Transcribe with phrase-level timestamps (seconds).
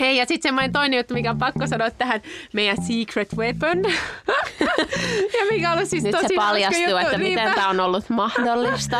[0.00, 3.82] Hei, ja sitten semmoinen toinen juttu, mikä on pakko sanoa tähän, meidän secret weapon.
[5.38, 6.96] ja mikä on siis Nyt tosi se paljastuu, juttu.
[6.96, 7.54] että miten Niinpä.
[7.54, 8.96] tämä on ollut mahdollista.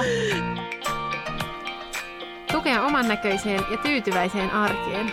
[2.52, 5.12] Tukea oman näköiseen ja tyytyväiseen arkeen.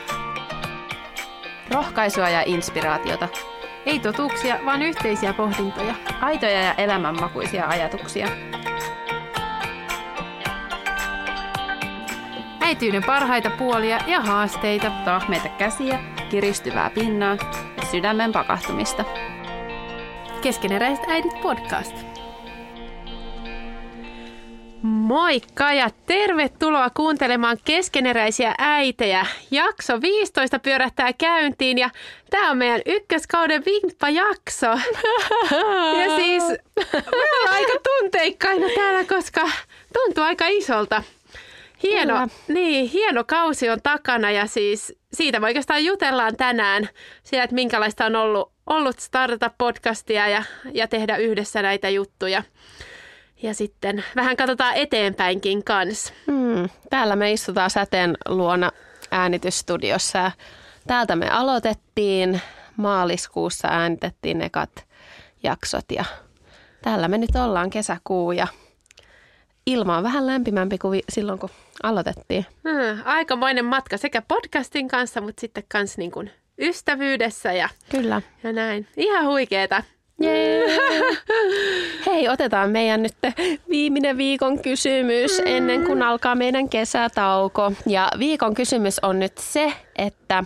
[1.72, 3.28] Rohkaisua ja inspiraatiota.
[3.86, 5.96] Ei totuuksia, vaan yhteisiä pohdintoja.
[6.22, 8.28] Aitoja ja elämänmakuisia ajatuksia.
[12.72, 14.92] Äityyden parhaita puolia ja haasteita.
[15.06, 17.38] Tahmeita käsiä, kiristyvää pinnaa
[17.78, 19.06] ja sydämen pakahtumista.
[20.42, 21.96] Keskeneräiset äidit podcast.
[24.82, 29.26] Moikka ja tervetuloa kuuntelemaan Keskeneräisiä äitejä.
[29.52, 31.90] Jakso 15 pyörähtää käyntiin ja
[32.30, 34.68] tämä on meidän ykköskauden vimppajakso.
[36.02, 36.44] Ja siis
[36.94, 39.42] me ollaan aika tunteikkaina täällä, koska
[39.94, 41.04] tuntuu aika isolta.
[41.84, 42.28] Hieno, Kyllä.
[42.48, 46.90] niin, hieno kausi on takana ja siis siitä me oikeastaan jutellaan tänään.
[47.24, 52.44] Siitä, että minkälaista on ollut, ollut startata podcastia ja, ja tehdä yhdessä näitä juttuja.
[53.44, 56.14] Ja sitten vähän katsotaan eteenpäinkin kanssa.
[56.32, 56.70] Hmm.
[56.90, 58.72] Täällä me istutaan säteen luona
[59.12, 60.18] äänitysstudiossa.
[60.18, 60.32] ja
[60.88, 62.42] Täältä me aloitettiin.
[62.78, 64.86] Maaliskuussa äänitettiin ekat
[65.44, 66.06] jaksot ja
[66.82, 68.48] täällä me nyt ollaan kesäkuu ja
[69.66, 71.50] ilma on vähän lämpimämpi kuin silloin, kun
[71.84, 72.46] aloitettiin.
[72.70, 78.22] Hmm, aikamoinen matka sekä podcastin kanssa, mutta sitten kans niin kuin ystävyydessä ja, Kyllä.
[78.44, 78.88] ja näin.
[78.98, 79.84] Ihan huikeeta.
[80.20, 80.80] Jee.
[82.06, 83.14] Hei, otetaan meidän nyt
[83.70, 87.72] viimeinen viikon kysymys ennen kuin alkaa meidän kesätauko.
[87.88, 90.44] Ja viikon kysymys on nyt se, että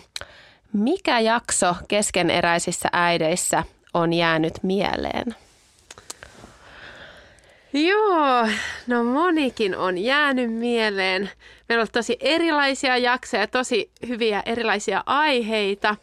[0.73, 3.63] mikä jakso keskeneräisissä äideissä
[3.93, 5.35] on jäänyt mieleen?
[7.75, 8.47] Joo,
[8.87, 11.29] no monikin on jäänyt mieleen.
[11.69, 15.95] Meillä on tosi erilaisia jaksoja, tosi hyviä erilaisia aiheita.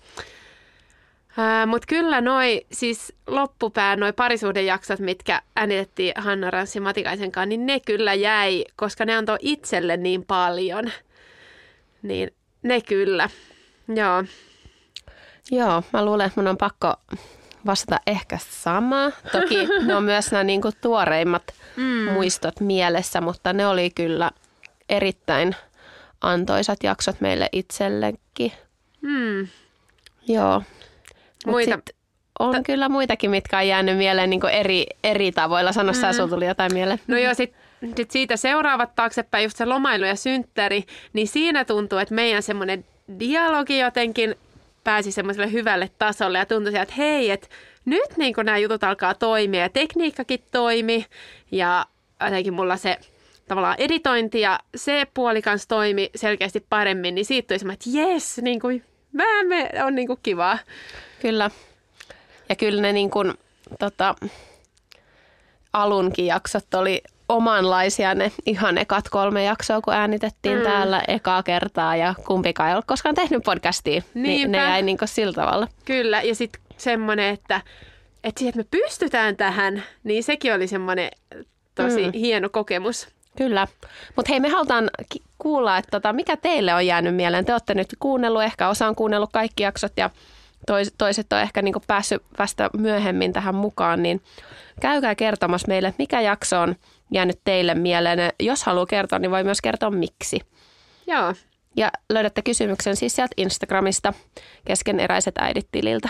[1.67, 7.80] Mutta kyllä noi siis loppupään, noi parisuhdejaksot, mitkä äänitettiin Hanna Ranssi Matikaisen kanssa, niin ne
[7.80, 10.91] kyllä jäi, koska ne antoi itselle niin paljon.
[12.02, 12.30] Niin
[12.63, 13.29] ne kyllä,
[13.89, 14.24] joo.
[15.51, 16.95] Joo, mä luulen, että mun on pakko
[17.67, 19.11] vastata ehkä samaa.
[19.33, 21.42] Toki ne on myös nämä niinku tuoreimmat
[21.77, 22.13] mm.
[22.13, 24.31] muistot mielessä, mutta ne oli kyllä
[24.89, 25.57] erittäin
[26.21, 28.53] antoisat jaksot meille itsellekin.
[29.03, 29.49] Hmm.
[30.29, 30.63] Joo.
[31.47, 31.97] Mut Muita- sit
[32.39, 35.73] on Ta- kyllä muitakin, mitkä on jäänyt mieleen niin eri, eri tavoilla.
[35.73, 37.01] Sano sä, sulla tuli jotain mieleen.
[37.07, 37.53] No joo, sit,
[37.97, 42.85] sit siitä seuraavat taaksepäin just se lomailu ja synttäri, niin siinä tuntuu, että meidän semmoinen
[43.21, 44.35] dialogi jotenkin
[44.85, 47.49] pääsi semmoiselle hyvälle tasolle ja tuntui että hei, että
[47.85, 51.07] nyt niin nämä jutut alkaa toimia ja tekniikkakin toimi
[51.51, 51.87] ja
[52.25, 52.98] jotenkin mulla se
[53.48, 58.61] tavallaan editointi ja se puoli kanssa toimi selkeästi paremmin, niin siitä tuli että jes, niin
[58.61, 58.85] kuin,
[59.17, 60.59] vähän me on niin kuin kivaa.
[61.21, 61.51] Kyllä.
[62.48, 63.35] Ja kyllä ne niin kuin,
[63.79, 64.15] tota,
[65.73, 70.65] alunkin jaksot oli omanlaisia ne ihan ekat kolme jaksoa, kun äänitettiin mm.
[70.65, 74.03] täällä ekaa kertaa ja kumpikaan ei ole koskaan tehnyt podcastia.
[74.15, 74.57] Niin ne Niinpä.
[74.57, 75.69] jäi niin kuin sillä tavalla.
[75.85, 77.61] Kyllä, ja sitten semmoinen, että,
[78.25, 81.11] että siihen, että me pystytään tähän, niin sekin oli semmoinen
[81.75, 82.13] tosi mm.
[82.13, 83.09] hieno kokemus.
[83.37, 83.67] Kyllä.
[84.17, 84.91] Mutta hei, me halutaan
[85.39, 87.45] kuulla, että tota, mikä teille on jäänyt mieleen.
[87.45, 90.11] Te olette nyt kuunnellut, ehkä osa on kuunnellut kaikki jaksot ja
[90.67, 94.21] tois, toiset on ehkä niinku päässyt vasta myöhemmin tähän mukaan, niin
[94.81, 96.77] käykää kertomassa meille, mikä jakso on
[97.11, 98.19] jäänyt teille mieleen.
[98.19, 100.41] Ja Jos haluaa kertoa, niin voi myös kertoa miksi.
[101.07, 101.35] Joo,
[101.77, 104.13] Ja löydätte kysymyksen siis sieltä Instagramista
[104.65, 106.09] keskeneräiset äidit tililtä.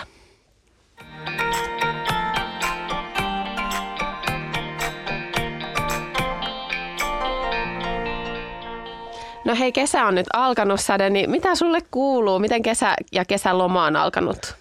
[9.45, 12.39] No hei, kesä on nyt alkanut, Sade, niin mitä sulle kuuluu?
[12.39, 14.55] Miten kesä ja kesäloma on alkanut?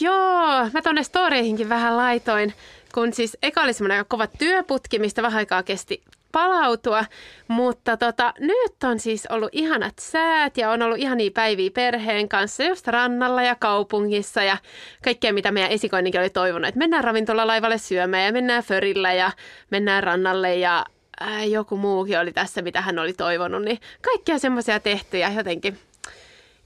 [0.00, 2.54] Joo, mä tonne storyihinkin vähän laitoin,
[2.94, 7.04] kun siis eka oli semmoinen aika kova työputki, mistä vähän aikaa kesti palautua,
[7.48, 12.62] mutta tota, nyt on siis ollut ihanat säät ja on ollut ihania päiviä perheen kanssa
[12.62, 14.56] just rannalla ja kaupungissa ja
[15.04, 19.32] kaikkea mitä meidän esikoinninkin oli toivonut, että mennään ravintolalaivalle syömään ja mennään förillä ja
[19.70, 20.84] mennään rannalle ja
[21.20, 25.78] ää, joku muukin oli tässä, mitä hän oli toivonut, niin kaikkea semmoisia tehty ja jotenkin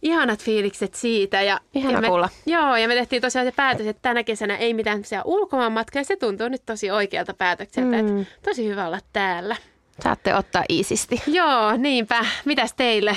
[0.02, 1.42] ihanat fiilikset siitä.
[1.42, 2.28] Ja, Ihana ja me, kuulla.
[2.46, 6.04] Joo, ja me tehtiin tosiaan se päätös, että tänä kesänä ei mitään semmoisia ulkomaanmatkoja.
[6.04, 8.20] Se tuntuu nyt tosi oikealta päätökseltä, mm.
[8.20, 9.56] että tosi hyvä olla täällä.
[10.02, 11.22] Saatte ottaa iisisti.
[11.26, 12.24] Joo, niinpä.
[12.44, 13.16] Mitäs teille?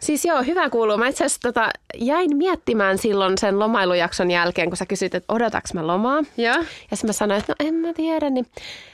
[0.00, 0.96] Siis joo, hyvä kuuluu.
[0.96, 5.74] Mä itse asiassa tota, jäin miettimään silloin sen lomailujakson jälkeen, kun sä kysyt, että odotaks
[5.74, 6.22] mä lomaa.
[6.36, 6.56] Joo.
[6.90, 8.46] Ja sitten mä sanoin, että no en mä tiedä, niin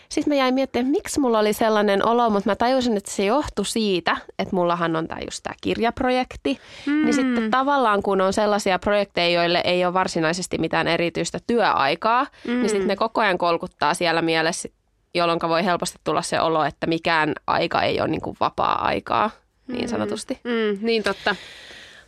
[0.08, 3.66] sitten mä jäin miettimään, miksi mulla oli sellainen olo, mutta mä tajusin, että se johtui
[3.66, 6.58] siitä, että mullahan on tämä just tämä kirjaprojekti.
[6.86, 7.04] Mm.
[7.04, 12.52] Niin sitten tavallaan kun on sellaisia projekteja, joille ei ole varsinaisesti mitään erityistä työaikaa, mm.
[12.52, 14.68] niin sitten ne koko ajan kolkuttaa siellä mielessä,
[15.14, 19.30] jolloin voi helposti tulla se olo, että mikään aika ei ole niin kuin vapaa-aikaa,
[19.66, 20.40] niin sanotusti.
[20.44, 21.36] Mm, niin totta.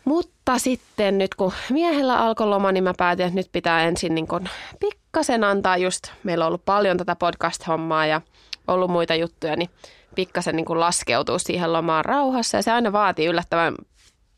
[0.05, 4.27] Mutta sitten nyt kun miehellä alkoi loma, niin mä päätin, että nyt pitää ensin niin
[4.27, 4.49] kun
[4.81, 8.21] pikkasen antaa just, meillä on ollut paljon tätä podcast-hommaa ja
[8.69, 9.71] ollut muita juttuja, niin
[10.15, 13.75] pikkasen niin laskeutuu siihen lomaan rauhassa ja se aina vaatii yllättävän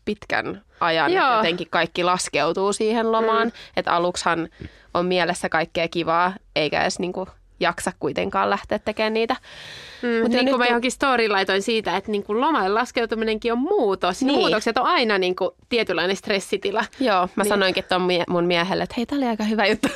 [0.04, 1.24] pitkän ajan, Joo.
[1.24, 3.46] että jotenkin kaikki laskeutuu siihen lomaan.
[3.46, 3.52] Mm.
[3.76, 4.48] Että aluksihan
[4.94, 7.28] on mielessä kaikkea kivaa, eikä edes niin kuin
[7.60, 9.36] jaksa kuitenkaan lähteä tekemään niitä.
[10.02, 13.58] Mm, Mutta niin kuin mä johonkin story laitoin siitä, että niin kuin lomalle laskeutuminenkin on
[13.58, 14.22] muutos.
[14.22, 14.38] Niin.
[14.38, 16.84] Muutokset on aina niin kuin tietynlainen stressitila.
[17.00, 17.48] Joo, mä niin.
[17.48, 19.88] sanoinkin ton mie- mun miehelle, että hei, tää oli aika hyvä juttu.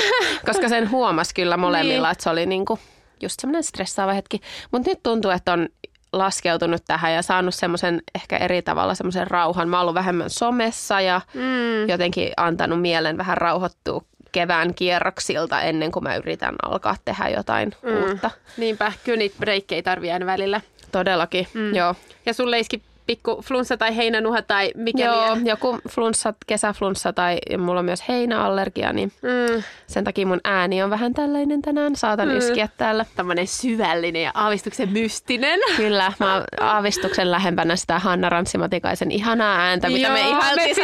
[0.46, 2.12] Koska sen huomasi kyllä molemmilla, niin.
[2.12, 2.80] että se oli niin kuin
[3.20, 4.40] just semmoinen stressaava hetki.
[4.72, 5.68] Mutta nyt tuntuu, että on
[6.12, 9.68] laskeutunut tähän ja saanut semmoisen ehkä eri tavalla semmoisen rauhan.
[9.68, 11.88] Mä oon ollut vähemmän somessa ja mm.
[11.88, 14.02] jotenkin antanut mielen vähän rauhoittua
[14.32, 18.02] kevään kierroksilta ennen kuin mä yritän alkaa tehdä jotain mm.
[18.02, 18.30] uutta.
[18.56, 20.60] Niinpä, kyllä niitä breikkejä tarvii aina välillä.
[20.92, 21.74] Todellakin, mm.
[21.74, 21.94] joo.
[22.26, 25.46] Ja sun leiski pikku flunssa tai heinänuha tai mikä Joo, liian.
[25.46, 29.62] joku flunssa, kesäflunssa tai mulla on myös heinäallergia, niin mm.
[29.86, 31.96] sen takia mun ääni on vähän tällainen tänään.
[31.96, 32.36] Saatan mm.
[32.36, 33.06] yskiä täällä.
[33.16, 35.60] Tämmöinen syvällinen ja aavistuksen mystinen.
[35.76, 40.76] Kyllä, mä oon aavistuksen lähempänä sitä Hanna Ranssimatikaisen ihanaa ääntä, mitä Joo, me ihailtiin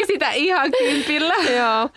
[0.00, 1.34] me sitä ihan kympillä.
[1.58, 1.90] Joo.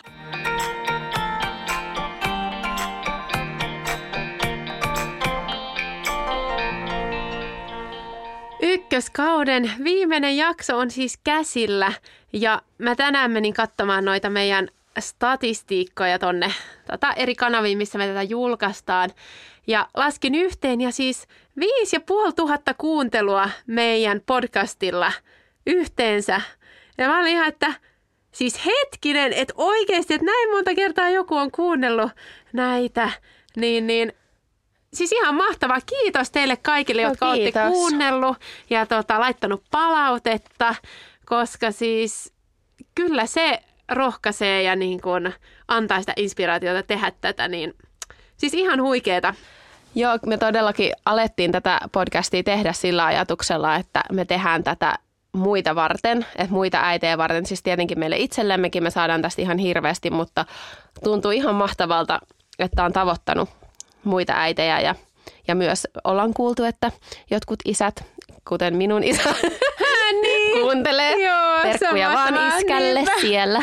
[8.62, 11.94] Ykköskauden viimeinen jakso on siis käsillä
[12.34, 14.68] ja mä tänään menin katsomaan noita meidän
[15.00, 16.54] statistiikkoja tonne
[16.92, 19.10] tota, eri kanaviin, missä me tätä julkaistaan.
[19.68, 21.28] Ja laskin yhteen ja siis
[21.60, 25.12] viisi ja puoli tuhatta kuuntelua meidän podcastilla
[25.68, 26.42] yhteensä.
[26.98, 27.74] Ja mä olin ihan, että
[28.38, 32.12] siis hetkinen, että oikeasti, että näin monta kertaa joku on kuunnellut
[32.54, 33.10] näitä,
[33.56, 34.14] niin, niin
[34.94, 35.78] siis ihan mahtavaa.
[35.82, 38.38] Kiitos teille kaikille, jotka no, olette kuunnellut
[38.70, 40.76] ja tota, laittanut palautetta,
[41.26, 42.34] koska siis
[42.96, 43.60] kyllä se
[43.92, 45.34] rohkaisee ja niin kun
[45.68, 47.74] antaa sitä inspiraatiota tehdä tätä, niin
[48.38, 49.34] siis ihan huikeeta.
[49.96, 54.96] Joo, me todellakin alettiin tätä podcastia tehdä sillä ajatuksella, että me tehdään tätä
[55.34, 57.46] muita varten, että muita äitejä varten.
[57.46, 60.46] Siis tietenkin meille itsellemmekin me saadaan tästä ihan hirveästi, mutta
[61.04, 62.20] tuntuu ihan mahtavalta,
[62.60, 63.50] että on tavoittanut
[64.04, 64.96] muita äitejä ja,
[65.48, 66.92] ja myös ollaan kuultu, että
[67.32, 68.04] jotkut isät,
[68.48, 69.36] kuten minun isä,
[70.22, 70.62] niin.
[70.62, 71.26] kuuntelee.
[71.26, 73.22] Joo, Terkkuja vaan iskälle niinpä.
[73.22, 73.62] siellä.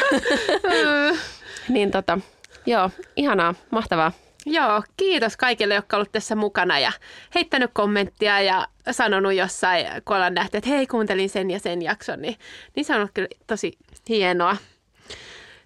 [1.69, 2.19] niin tota,
[2.67, 4.13] joo, ihanaa, mahtavaa.
[4.47, 6.93] Joo, kiitos kaikille, jotka ovat tässä mukana ja
[7.35, 12.23] heittänyt kommenttia ja sanonut jossain, kun ollaan nähty, että hei, kuuntelin sen ja sen jakson,
[12.23, 12.37] niin,
[12.77, 14.57] niin se on ollut kyllä tosi hienoa.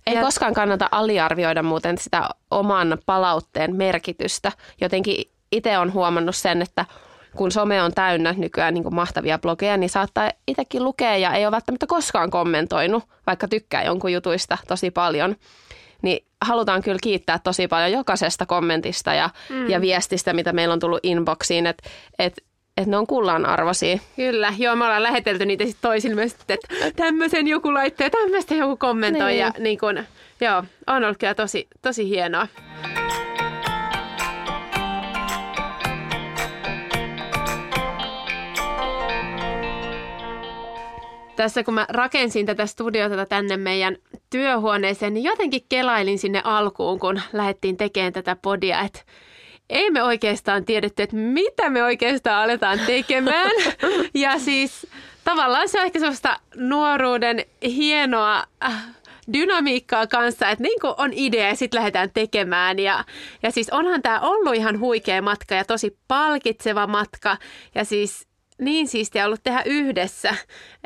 [0.07, 0.21] Ei ja...
[0.21, 4.53] koskaan kannata aliarvioida muuten sitä oman palautteen merkitystä.
[4.81, 6.85] Jotenkin itse on huomannut sen, että
[7.37, 11.53] kun some on täynnä nykyään niin mahtavia blogeja, niin saattaa itsekin lukea ja ei ole
[11.53, 15.37] välttämättä koskaan kommentoinut, vaikka tykkää jonkun jutuista tosi paljon.
[16.03, 19.71] Niin halutaan kyllä kiittää tosi paljon jokaisesta kommentista ja, mm.
[19.71, 22.35] ja viestistä, mitä meillä on tullut inboxiin, että et
[22.77, 23.99] että ne on kullan arvoisia.
[24.17, 26.57] Kyllä, joo, me ollaan lähetelty niitä sitten toisille myös, että
[26.97, 29.29] tämmöisen joku laittaa ja tämmöistä joku kommentoi.
[29.29, 29.39] Niin.
[29.39, 30.05] Ja niin kun,
[30.41, 32.49] joo, on ollut kyllä tosi, tosi hienoa.
[41.39, 43.97] Tässä kun mä rakensin tätä studiota tänne meidän
[44.31, 49.01] työhuoneeseen, niin jotenkin kelailin sinne alkuun, kun lähdettiin tekemään tätä podia, että
[49.71, 53.51] ei me oikeastaan tiedetty, että mitä me oikeastaan aletaan tekemään.
[54.15, 54.87] ja siis
[55.25, 58.87] tavallaan se on ehkä sellaista nuoruuden hienoa äh,
[59.33, 62.79] dynamiikkaa kanssa, että niin kuin on idea ja sitten lähdetään tekemään.
[62.79, 63.05] Ja,
[63.43, 67.37] ja siis onhan tämä ollut ihan huikea matka ja tosi palkitseva matka.
[67.75, 68.28] Ja siis
[68.59, 70.35] niin siistiä ollut tehdä yhdessä.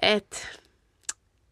[0.03, 0.37] että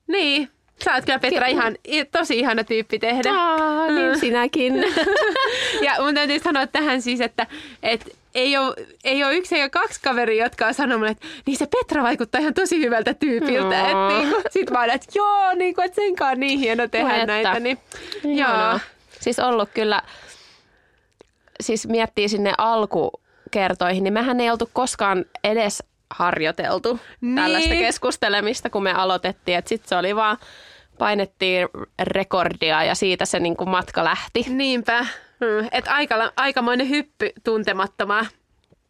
[0.06, 0.50] niin,
[0.84, 1.76] Sä oot kyllä Petra ihan
[2.12, 3.32] tosi ihana tyyppi tehdä.
[3.32, 4.20] Aa, niin mm.
[4.20, 4.74] sinäkin.
[5.86, 7.46] ja mun täytyy sanoa tähän siis, että,
[7.82, 8.74] että ei ole,
[9.04, 12.54] ei ole yksi eikä kaksi kaveria, jotka on sanonut, että niin se Petra vaikuttaa ihan
[12.54, 13.80] tosi hyvältä tyypiltä.
[13.80, 17.08] Että niin sit mä olen, että joo, niin kuin, että senkaan on niin hieno tehdä
[17.08, 17.26] Puhetta.
[17.26, 17.60] näitä.
[17.60, 17.78] Niin,
[18.24, 18.78] joo.
[19.20, 20.02] Siis ollut kyllä,
[21.60, 27.34] siis miettii sinne alkukertoihin, niin mehän ei oltu koskaan edes harjoiteltu Niin.
[27.36, 29.62] tällaista keskustelemista, kun me aloitettiin.
[29.66, 30.36] Sitten se oli vaan,
[30.98, 31.68] painettiin
[32.02, 35.00] rekordia ja siitä se niin kuin matka lähti Niinpä.
[35.40, 38.26] Mm, Et aika, aikamoinen hyppy tuntemattomaa.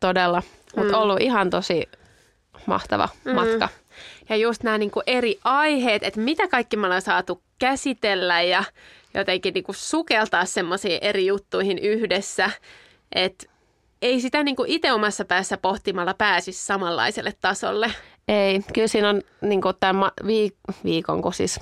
[0.01, 0.43] todella.
[0.77, 1.03] Mutta Mm.
[1.03, 1.89] ollut ihan tosi
[2.67, 3.69] mahtava matka.
[4.29, 8.65] Ja just nämä niinku eri aiheet, että mitä kaikki me ollaan saatu käsitellä ja
[9.15, 12.51] jotenkin niinku sukeltaa semmoisiin eri juttuihin yhdessä.
[13.15, 13.47] Että
[14.03, 17.93] ei sitä niinku itse omassa päässä pohtimalla pääsisi samanlaiselle tasolle.
[18.29, 21.61] Ei, kyllä siinä on niin tämän viik- viikon, kun siis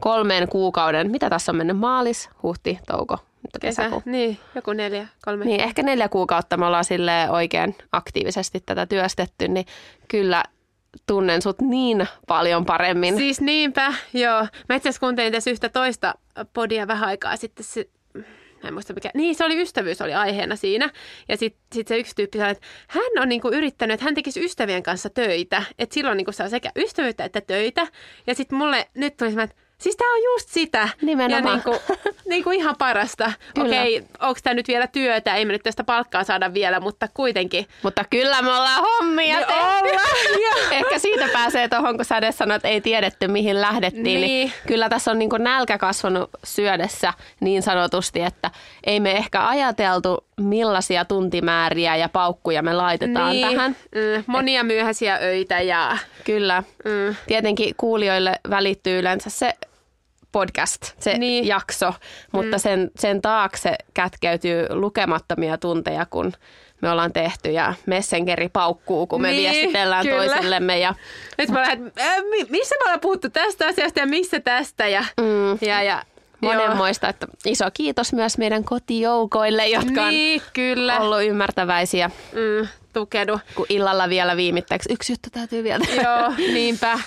[0.00, 3.18] kolmeen kuukauden, mitä tässä on mennyt, maalis, huhti, touko,
[3.60, 4.02] Kesä, kesäkuu.
[4.04, 5.44] niin, joku neljä, kolme.
[5.44, 9.66] Niin, ehkä neljä kuukautta me ollaan sille oikein aktiivisesti tätä työstetty, niin
[10.08, 10.44] kyllä
[11.06, 13.16] tunnen sut niin paljon paremmin.
[13.16, 14.46] Siis niinpä, joo.
[14.68, 16.14] Mä itse asiassa kuuntelin tässä yhtä toista
[16.52, 17.64] podia vähän aikaa sitten.
[18.62, 19.10] Mä en muista mikä.
[19.14, 20.90] Niin, se oli ystävyys oli aiheena siinä.
[21.28, 24.44] Ja sitten sit se yksi tyyppi sanoi, että hän on niinku yrittänyt, että hän tekisi
[24.44, 25.62] ystävien kanssa töitä.
[25.78, 27.86] Että silloin niinku saa sekä ystävyyttä että töitä.
[28.26, 30.88] Ja sitten mulle nyt tuli että Siis tämä on just sitä.
[31.02, 31.62] Nimenomaan.
[31.66, 31.94] Ja niinku,
[32.28, 33.32] niinku ihan parasta.
[33.58, 35.34] Okei, onko tämä nyt vielä työtä?
[35.34, 37.66] Ei me nyt tästä palkkaa saada vielä, mutta kuitenkin.
[37.82, 39.52] Mutta kyllä me ollaan hommia tehty.
[39.52, 39.84] ollaan,
[40.78, 44.04] Ehkä siitä pääsee tuohon, kun Säde sanoi, että ei tiedetty mihin lähdettiin.
[44.04, 44.20] Niin.
[44.20, 44.28] Niin.
[44.28, 48.50] Niin kyllä tässä on niin nälkä kasvanut syödessä niin sanotusti, että
[48.84, 53.76] ei me ehkä ajateltu millaisia tuntimääriä ja paukkuja me laitetaan niin, tähän.
[53.94, 55.98] mm, monia myöhäisiä öitä ja...
[56.24, 56.62] Kyllä.
[56.84, 59.54] Mm, Tietenkin kuulijoille välittyy yleensä se
[60.32, 61.46] podcast, se Niin.
[61.46, 61.94] jakso,
[62.32, 62.60] mutta mm.
[62.60, 66.32] sen, sen taakse kätkeytyy lukemattomia tunteja, kun
[66.80, 70.24] me ollaan tehty ja Messengeri paukkuu, kun me Niin, viestitellään kyllä.
[70.26, 70.94] toisillemme ja
[71.38, 75.04] Nyt mä lähden, äh, mi- missä me ollaan puhuttu tästä asiasta ja missä tästä ja,
[75.20, 75.58] Mm.
[75.68, 76.02] ja, ja
[76.40, 77.08] monenmoista.
[77.08, 80.96] Että iso kiitos myös meidän kotijoukoille, jotka Niin, kyllä.
[80.96, 83.40] on ollut ymmärtäväisiä, Mm, tukenut.
[83.54, 84.92] kun illalla vielä viimittäiksi.
[84.92, 85.84] Yksi juttu täytyy vielä.
[86.02, 86.98] Joo, niinpä.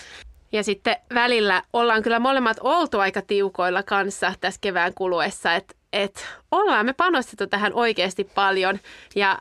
[0.51, 6.25] Ja sitten välillä ollaan kyllä molemmat oltu aika tiukoilla kanssa tässä kevään kuluessa, että et
[6.51, 8.79] ollaan me panostettu tähän oikeasti paljon.
[9.15, 9.37] Ja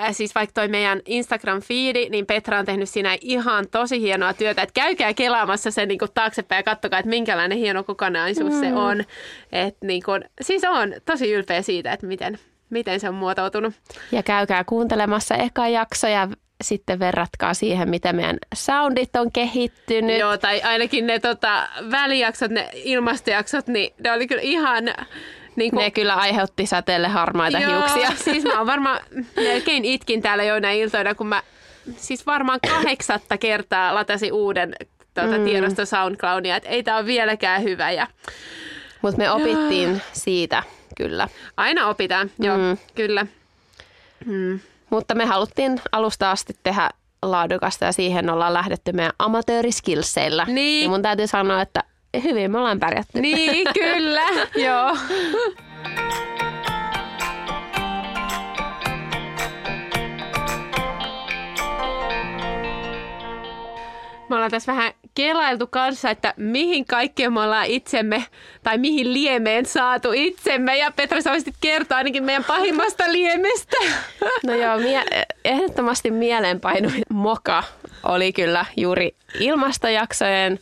[0.00, 4.62] äh, siis vaikka toi meidän Instagram-fiidi, niin Petra on tehnyt siinä ihan tosi hienoa työtä,
[4.62, 8.60] että käykää kelaamassa sen niin taaksepäin ja katsokaa, että minkälainen hieno kokonaisuus mm.
[8.60, 9.04] se on.
[9.52, 12.38] Et niin kun, siis on tosi ylpeä siitä, että miten,
[12.70, 13.74] miten se on muotoutunut.
[14.12, 16.28] Ja käykää kuuntelemassa eka jakso ja
[16.62, 20.18] sitten verratkaa siihen, miten meidän soundit on kehittynyt.
[20.18, 24.84] Joo, tai ainakin ne tota, välijaksot, ne ilmastojaksot, niin ne oli kyllä ihan...
[25.56, 28.10] Niin kuin, Ne kyllä aiheutti säteelle harmaita joo, hiuksia.
[28.24, 29.00] siis mä oon varmaan
[29.36, 31.42] melkein itkin täällä joina iltoina, kun mä
[31.96, 34.74] siis varmaan kahdeksatta kertaa latasin uuden
[35.14, 35.44] tuota, mm.
[35.44, 37.90] tiedosto SoundCloudia, että ei tää ole vieläkään hyvä.
[37.90, 38.06] Ja
[39.02, 40.62] Mutta me opittiin siitä
[40.96, 41.28] kyllä.
[41.56, 42.62] aina opitaan, joo, Mm.
[42.62, 42.76] mm.
[42.94, 43.26] kyllä.
[44.26, 44.60] Mm.
[44.90, 46.90] Mutta me haluttiin alusta asti tehdä
[47.22, 50.44] laadukasta ja siihen ollaan lähdetty meidän amatööriskillseillä.
[50.44, 50.84] Niin.
[50.84, 51.84] Ja mun täytyy sanoa, että
[52.24, 53.20] hyvin me ollaan pärjätty.
[53.20, 54.22] Niin, kyllä,
[54.56, 54.96] joo.
[64.28, 68.24] Me ollaan tässä vähän kelailtu kanssa, että mihin kaikkeen me ollaan itsemme,
[68.62, 70.78] tai mihin liemeen saatu itsemme.
[70.78, 73.76] Ja Petra, sä voisit kertoa ainakin meidän pahimmasta liemestä.
[74.46, 77.64] No joo, mie- ehdottomasti mieleenpainuvin moka
[78.02, 80.58] oli kyllä juuri ilmastojaksojen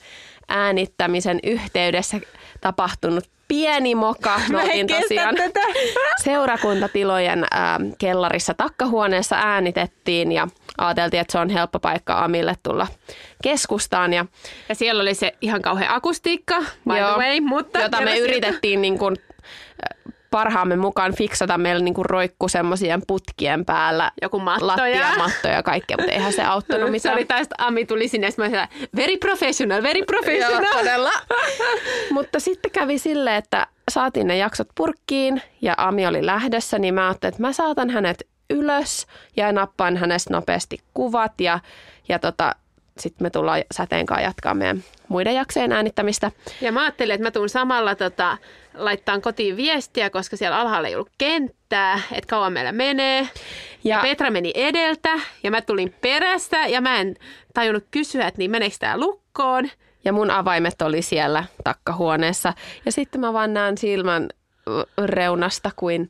[0.49, 2.21] äänittämisen yhteydessä
[2.61, 4.41] tapahtunut pieni moka.
[4.51, 5.61] Me oltiin tosiaan tätä.
[6.25, 12.87] seurakuntatilojen ää, kellarissa takkahuoneessa äänitettiin ja ajateltiin, että se on helppo paikka Amille tulla
[13.43, 14.13] keskustaan.
[14.13, 14.27] Ja,
[14.69, 17.81] Ja siellä oli se ihan kauhean akustiikka, by Joo, the way, mutta...
[17.81, 21.59] jota me yritettiin niin kuin, äh, parhaamme mukaan fiksata.
[21.59, 26.33] Meillä niin kuin roikku semmoisien putkien päällä Joku matto ja- lattiamatto ja kaikkea, mutta eihän
[26.33, 27.15] se auttanut Se mitään.
[27.15, 30.63] oli taas, Ami tuli sinne, ja very professional, very professional.
[30.65, 31.11] Joo, todella.
[32.11, 37.07] Mutta sitten kävi sille, että saatiin ne jaksot purkkiin ja Ami oli lähdössä, niin mä
[37.07, 41.61] ajattelin, että mä saatan hänet ylös ja nappaan hänestä nopeasti kuvat ja,
[42.09, 42.55] ja tota,
[42.99, 46.31] sitten me tullaan säteen kanssa jatkaa meidän muiden jaksojen äänittämistä.
[46.61, 48.39] Ja mä ajattelin, että mä tuun samalla tota,
[48.75, 53.21] laittaa kotiin viestiä, koska siellä alhaalla ei ollut kenttää, että kauan meillä menee.
[53.21, 53.29] Ja,
[53.85, 55.11] Ja- ja Petra meni edeltä
[55.43, 57.17] ja mä tulin perästä ja mä en
[57.55, 59.71] tajunnut kysyä, että niin meneekö tää lukkoon.
[60.05, 62.53] Ja mun avaimet oli siellä takkahuoneessa.
[62.85, 64.29] Ja sitten mä vaan näen silmän
[65.05, 66.09] reunasta, kuin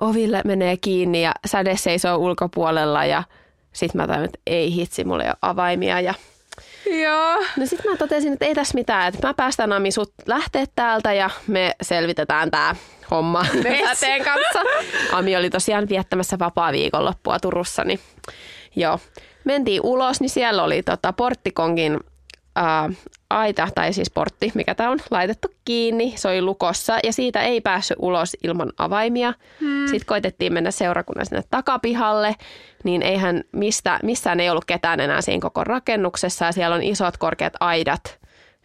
[0.00, 3.22] oville menee kiinni ja säde seisoo ulkopuolella ja
[3.72, 6.14] sitten mä tajun, että ei hitsi, mulla ei ole avaimia ja
[7.02, 7.44] Joo.
[7.56, 11.12] No sitten mä totesin, että ei tässä mitään, että mä päästän Ami sut lähteä täältä
[11.12, 12.76] ja me selvitetään tää
[13.10, 13.44] homma
[13.94, 14.60] säteen kanssa.
[15.12, 18.00] Ami oli tosiaan viettämässä vapaa viikonloppua Turussa, niin
[18.76, 18.98] joo.
[19.44, 22.00] mentiin ulos, niin siellä oli tota porttikongin
[22.56, 22.90] ää,
[23.30, 26.12] aita, tai siis portti, mikä tämä on, laitettu kiinni.
[26.16, 29.34] Se oli lukossa ja siitä ei päässyt ulos ilman avaimia.
[29.60, 29.86] Hmm.
[29.86, 32.36] Sitten koitettiin mennä seurakunnan sinne takapihalle,
[32.84, 36.44] niin eihän mistä, missään ei ollut ketään enää siinä koko rakennuksessa.
[36.44, 38.21] Ja siellä on isot korkeat aidat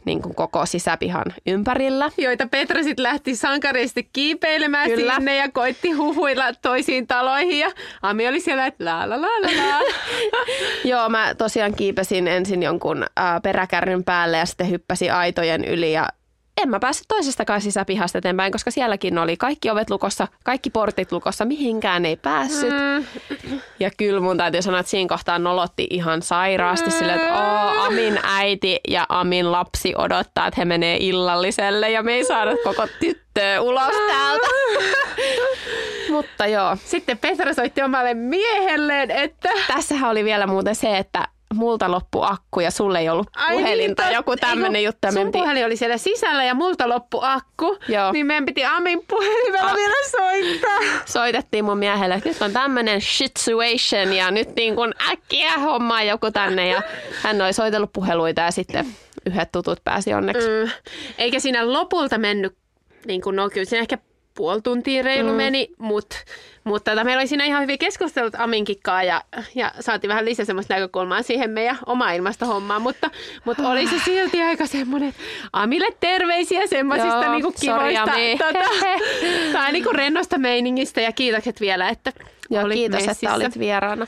[0.07, 2.11] niin kuin koko sisäpihan ympärillä.
[2.17, 5.15] Joita Petra sitten lähti sankaristi kiipeilemään Kyllä.
[5.15, 7.59] sinne ja koitti huhuilla toisiin taloihin.
[7.59, 7.71] Ja
[8.01, 9.79] Ami oli siellä, että la la la la la.
[10.91, 16.07] Joo, mä tosiaan kiipesin ensin jonkun äh, peräkärryn päälle ja sitten hyppäsin aitojen yli ja
[16.57, 21.45] en mä päässyt toisestakaan sisäpihasta eteenpäin, koska sielläkin oli kaikki ovet lukossa, kaikki portit lukossa,
[21.45, 22.73] mihinkään ei päässyt.
[22.73, 23.05] Mm.
[23.79, 26.91] Ja kyllä mun täytyy sanoa, että siinä kohtaa nolotti ihan sairaasti mm.
[26.91, 32.13] silleen, että Oo, Amin äiti ja Amin lapsi odottaa, että he menee illalliselle ja me
[32.13, 34.47] ei saada koko tyttöä ulos täältä.
[36.11, 36.77] Mutta joo.
[36.85, 39.49] Sitten Petra soitti omalle miehelleen, että...
[39.67, 43.95] Tässähän oli vielä muuten se, että multa loppu akku ja sulle ei ollut Ai puhelin
[43.95, 45.07] tai niin, joku tämmöinen juttu.
[45.13, 45.31] Sun piti...
[45.31, 48.11] puhelin oli siellä sisällä ja multa loppu akku, Joo.
[48.11, 51.01] niin meidän piti Amin puhelimella A- vielä soittaa.
[51.05, 56.31] Soitettiin mun miehelle, että nyt on tämmöinen situation ja nyt niin kuin äkkiä hommaa joku
[56.31, 56.81] tänne ja
[57.21, 58.85] hän oli soitellut puheluita ja sitten
[59.25, 60.47] yhdet tutut pääsi onneksi.
[60.47, 60.71] Mm.
[61.17, 62.57] Eikä siinä lopulta mennyt,
[63.05, 63.97] niin kuin, no kyllä siinä ehkä
[64.37, 65.35] puoli tuntia reilu mm.
[65.35, 66.17] meni, mutta
[66.63, 69.23] mut tota, meillä oli siinä ihan hyvin keskustelut Aminkikkaa ja,
[69.55, 73.09] ja saatiin vähän lisää semmoista näkökulmaa siihen meidän oma ilmastohommaan, mutta,
[73.45, 75.13] mutta oli se silti aika semmoinen,
[75.53, 78.69] Amille terveisiä semmoisista Joo, niinku kivoista, tota,
[79.53, 82.13] tai niinku rennosta meiningistä ja kiitokset vielä, että
[82.49, 83.27] Joo, olit kiitos, messissä.
[83.29, 84.07] että olit vieraana.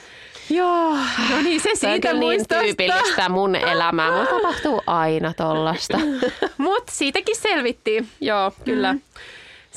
[0.50, 0.98] Joo,
[1.29, 4.12] no niin se siitä on niin tyypillistä mun elämää.
[4.12, 6.00] Mun tapahtuu aina tollasta.
[6.57, 8.07] Mutta siitäkin selvittiin.
[8.21, 8.93] Joo, kyllä.
[8.93, 9.01] Mm.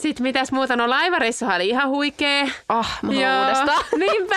[0.03, 0.77] Sitten mitäs muuta?
[0.77, 2.51] No laivareissu oli ihan huikee.
[2.69, 3.85] Ah, oh, uudestaan.
[3.99, 4.37] Niinpä.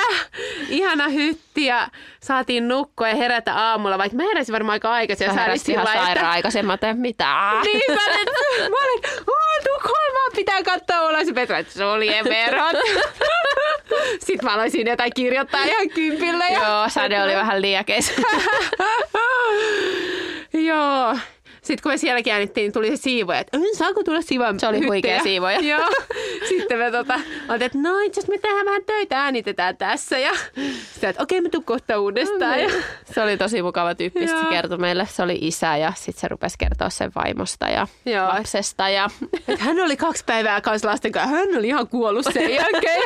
[0.69, 1.87] Ihana hytti ja
[2.19, 5.27] saatiin nukkua ja herätä aamulla, vaikka mä heräsin varmaan aika aikaisin.
[5.27, 7.61] Sä heräsit ihan sairaan aikaisin, mä tein mitään.
[7.63, 8.31] Niinpä, että
[8.71, 9.01] mä olin,
[9.63, 11.27] Tukholmaan pitää katsoa ulos.
[11.35, 12.77] Petra, että se oli everot.
[14.25, 16.47] Sitten mä aloin siinä jotain kirjoittaa ihan kympillä.
[16.47, 16.59] Ja...
[16.59, 18.13] Joo, säde oli vähän liäkeis.
[20.53, 21.17] Joo.
[21.65, 24.53] Sitten kun me siellä käännittiin, niin tuli se siivoja, että saako tulla siivoja?
[24.57, 25.59] Se oli huikea siivoja.
[25.71, 25.89] Joo.
[26.49, 27.19] Sitten me tota,
[27.59, 30.19] että no itse me tehdään vähän töitä, äänitetään tässä.
[30.19, 30.31] Ja
[30.91, 32.59] sitten, että okei, okay, me tuun kohta uudestaan.
[32.61, 32.69] Ja...
[33.13, 35.07] Se oli tosi mukava tyyppi, se kertoi meille.
[35.09, 38.27] Se oli isä ja sitten se rupesi kertoa sen vaimosta ja Joo.
[38.27, 38.89] lapsesta.
[38.89, 39.09] Ja...
[39.47, 41.35] Et hän oli kaksi päivää kanssa lasten kanssa.
[41.35, 43.03] Hän oli ihan kuollut sen jälkeen.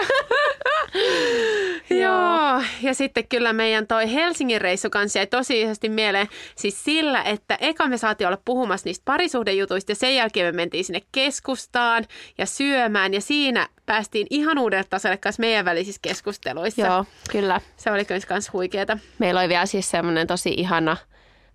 [2.02, 2.62] Joo.
[2.82, 7.88] Ja sitten kyllä meidän toi Helsingin reissu kanssa jäi tosi mieleen siis sillä, että eka
[7.88, 12.06] me saatiin olla puhumassa niistä parisuhdejutuista ja sen jälkeen me mentiin sinne keskustaan
[12.38, 16.82] ja syömään ja siinä päästiin ihan uudelle tasolle kanssa meidän välisissä keskusteluissa.
[16.82, 17.62] Joo, kyllä.
[17.78, 18.98] Se oli myös kans huikeeta.
[19.20, 20.98] Meillä oli vielä siis semmoinen tosi ihana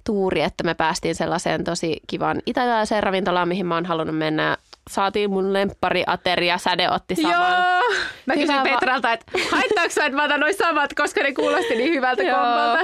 [0.04, 4.56] tuuri, että me päästiin sellaiseen tosi kivan italialaiseen ravintolaan, mihin mä oon halunnut mennä
[4.90, 7.32] saatiin mun lemppari ateria, säde otti saman.
[7.32, 7.98] Joo.
[8.26, 11.92] Mä kysyin Hyvä Petralta, että haittaako että mä otan noin samat, koska ne kuulosti niin
[11.92, 12.78] hyvältä kombolta.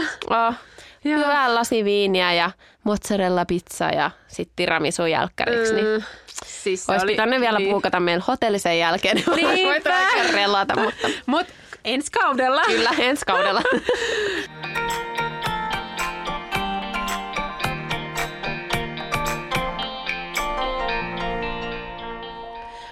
[0.48, 0.54] Oh.
[1.04, 2.50] Hyvää lasi viiniä ja
[2.84, 5.74] mozzarella pizza ja sitten tiramisu jälkkäriksi.
[5.74, 6.02] Niin mm.
[6.44, 7.70] Siis olisi oli, pitänyt vielä niin.
[7.70, 9.88] puukata meillä hotelli sen jälkeen, niin voitu
[10.32, 10.80] relata.
[10.80, 11.46] Mutta Mut
[11.84, 12.62] ensi kaudella.
[12.66, 13.62] Kyllä, ensi kaudella.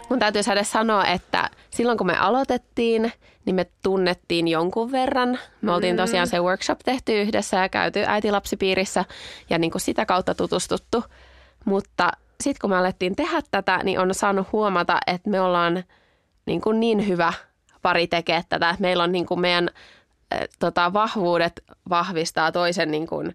[0.08, 3.12] Mun täytyy saada sanoa, että silloin kun me aloitettiin,
[3.44, 5.38] niin me tunnettiin jonkun verran.
[5.62, 5.96] Me oltiin mm.
[5.96, 9.04] tosiaan se workshop tehty yhdessä ja käyty äitilapsipiirissä
[9.50, 11.04] ja niin kuin sitä kautta tutustuttu.
[11.64, 15.84] Mutta sitten kun me alettiin tehdä tätä, niin on saanut huomata, että me ollaan
[16.46, 17.32] niin, kuin niin hyvä
[17.82, 18.76] pari tekee tätä.
[18.78, 19.70] Meillä on niin kuin meidän
[20.32, 23.34] äh, tota, vahvuudet vahvistaa toisen niin kuin,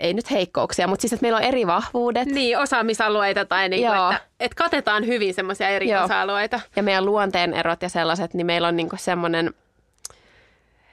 [0.00, 2.28] ei nyt heikkouksia, mutta siis, että meillä on eri vahvuudet.
[2.28, 6.04] Niin, osaamisalueita tai niin kuin, että, että katetaan hyvin semmoisia eri Joo.
[6.04, 6.60] osa-alueita.
[6.76, 9.54] Ja meidän luonteen erot ja sellaiset, niin meillä on niin kuin semmoinen...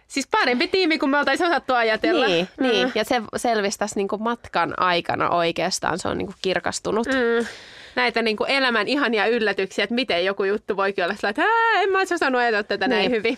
[0.08, 2.26] Siis parempi tiimi kuin me oltaisiin osattu ajatella.
[2.26, 2.67] Niin, mm.
[2.67, 2.91] niin.
[2.96, 7.08] ja se selvisi tässä niin kuin matkan aikana oikeastaan, se on niin kuin kirkastunut.
[7.08, 7.48] Mm.
[7.96, 11.89] Näitä niin kuin elämän ihania yllätyksiä, että miten joku juttu voikin olla sellainen, että en
[11.89, 12.98] mä olisi osannut ajatella tätä niin.
[12.98, 13.38] näin hyvin.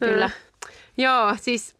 [0.00, 0.26] Kyllä.
[0.26, 0.72] Mm.
[1.04, 1.74] Joo, siis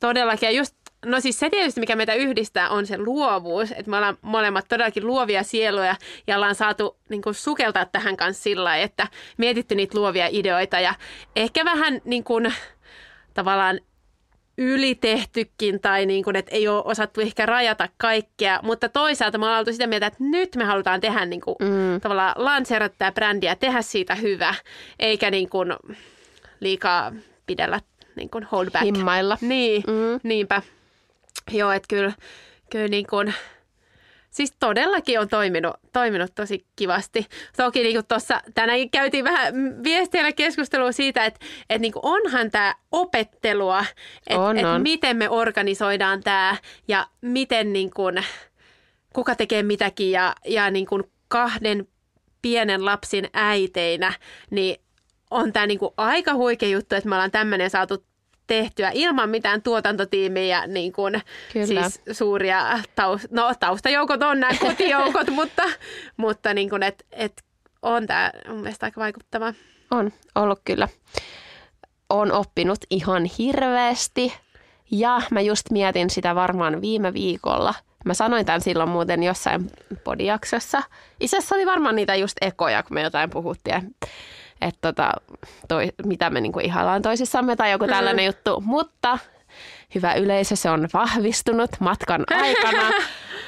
[0.00, 0.46] todellakin.
[0.46, 3.72] Ja just No siis se tietysti, mikä meitä yhdistää, on se luovuus.
[3.72, 8.42] Että me ollaan molemmat todellakin luovia sieluja ja ollaan saatu niin kuin, sukeltaa tähän kanssa
[8.42, 10.94] sillä lailla, että mietitty niitä luovia ideoita ja
[11.36, 12.54] ehkä vähän niin kuin,
[13.34, 13.80] tavallaan
[14.58, 19.58] ylitehtykin tai niin kuin, että ei ole osattu ehkä rajata kaikkea, mutta toisaalta me ollaan
[19.58, 22.00] oltu sitä mieltä, että nyt me halutaan tehdä niin kuin, mm.
[22.00, 24.54] tavallaan lanseerata tämä brändi ja tehdä siitä hyvä,
[24.98, 25.74] eikä niin kuin
[26.60, 27.12] liikaa
[27.46, 27.80] pidellä
[28.16, 28.84] niin kuin hold back.
[28.84, 29.38] Himmailla.
[29.40, 30.20] Niin, Mm.
[30.22, 30.62] niinpä.
[31.50, 32.12] Joo, että kyllä,
[32.70, 33.34] kyllä niin kuin,
[34.30, 37.26] siis todellakin on toiminut, toiminut tosi kivasti.
[37.56, 42.50] Toki niin kuin tuossa tänäänkin käytiin vähän viestiä keskustelua siitä, että, että niin kuin onhan
[42.50, 43.84] tämä opettelua,
[44.26, 44.82] että, On, että on.
[44.82, 46.56] miten me organisoidaan tämä
[46.88, 48.24] ja miten niin kuin,
[49.14, 51.88] kuka tekee mitäkin ja, ja niin kuin kahden
[52.42, 54.12] pienen lapsin äiteinä,
[54.50, 54.76] niin
[55.30, 58.04] on tämä niinku aika huikea juttu, että me ollaan tämmöinen saatu
[58.46, 61.66] tehtyä ilman mitään tuotantotiimiä niin kuin, Kyllä.
[61.66, 65.62] siis suuria taus, no, taustajoukot on nämä kotijoukot, mutta,
[66.16, 67.42] mutta niin kuin, et, et
[67.82, 69.54] on tämä mun mielestä aika vaikuttava.
[69.90, 70.88] On ollut kyllä.
[72.10, 74.32] On oppinut ihan hirveästi.
[74.90, 77.74] Ja mä just mietin sitä varmaan viime viikolla.
[78.04, 79.70] Mä sanoin tämän silloin muuten jossain
[80.04, 80.82] podijaksossa.
[81.20, 83.94] Itse asiassa oli varmaan niitä just ekoja, kun me jotain puhuttiin.
[84.62, 85.12] Että tota,
[85.68, 88.60] toi, mitä me niinku ihaillaan toisissamme tai joku tällainen juttu.
[88.60, 89.18] Mutta
[89.94, 92.90] hyvä yleisö, se on vahvistunut matkan aikana.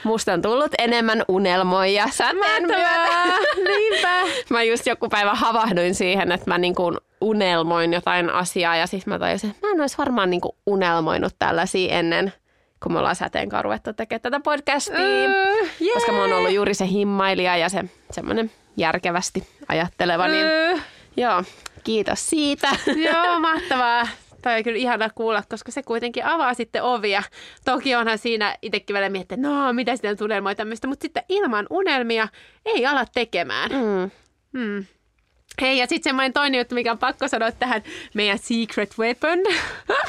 [0.05, 3.39] Musta on tullut enemmän unelmoija säteen myötä.
[3.69, 4.21] Niinpä!
[4.51, 9.19] Mä just joku päivä havahduin siihen, että mä niinku unelmoin jotain asiaa ja sitten mä
[9.19, 12.33] tajusin, että mä en olisi varmaan niinku unelmoinut tällaisia ennen,
[12.83, 14.99] kun me ollaan sateenkaan ruvettu tekemään tätä podcastia.
[14.99, 15.95] Öö, jee.
[15.95, 20.77] Koska mä oon ollut juuri se himmailija ja se semmoinen järkevästi ajatteleva, niin Öö,
[21.17, 21.45] joo,
[21.85, 22.69] kiitos siitä.
[23.13, 24.09] Joo, mahtavaa.
[24.43, 27.23] Toi on kyllä ihana kuulla, koska se kuitenkin avaa sitten ovia.
[27.65, 30.17] Toki onhan siinä itsekin välillä miettiä, että no mitä sitten
[30.49, 32.29] on tämmöistä, mutta sitten ilman unelmia
[32.65, 33.71] ei ala tekemään.
[33.71, 34.11] Mm.
[34.59, 34.85] Hmm.
[35.63, 37.83] Hei, ja sitten semmoinen toinen juttu, mikä on pakko sanoa tähän
[38.15, 39.39] meidän secret weapon.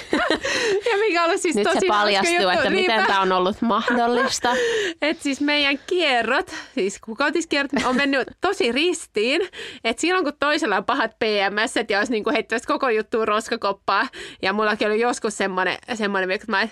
[0.92, 2.50] ja mikä on siis Nyt tosi se paljastuu, juttu.
[2.50, 3.08] että miten Niinpä.
[3.08, 4.56] tämä on ollut mahdollista.
[5.02, 9.42] Et siis meidän kierrot, siis kuukautiskierrot, on mennyt tosi ristiin.
[9.84, 14.08] Että silloin kun toisella on pahat PMS ja olisi niinku heittävästi koko juttu roskakoppaa.
[14.42, 16.68] Ja mullakin oli joskus semmoinen, semmoinen että mä,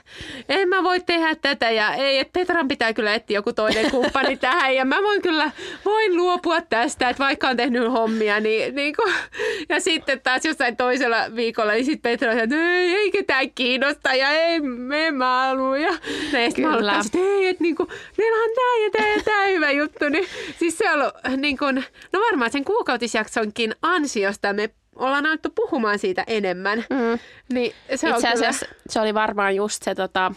[0.49, 4.37] en mä voi tehdä tätä ja ei, että Petran pitää kyllä etsiä joku toinen kumppani
[4.37, 4.75] tähän.
[4.75, 5.51] Ja mä voin kyllä,
[5.85, 9.13] voin luopua tästä, että vaikka on tehnyt hommia, niin, niin kuin,
[9.69, 14.13] ja sitten taas jossain toisella viikolla, niin sitten Petra sanoi, että ei, ei ketään kiinnosta
[14.13, 15.77] ja ei, me mä halua.
[15.77, 16.91] Ja sitten mä Kyllä.
[16.91, 20.09] aloitan, että ei, että niin kuin, meillä on tämä ja tämä ja tämä hyvä juttu.
[20.09, 20.25] Niin,
[20.59, 25.99] siis se on ollut niin kuin, no varmaan sen kuukautisjaksonkin ansiosta me ollaan alettu puhumaan
[25.99, 26.85] siitä enemmän.
[26.89, 27.19] Mm.
[27.53, 30.31] Niin se Itse kyllä- asiassa se oli varmaan just se tota,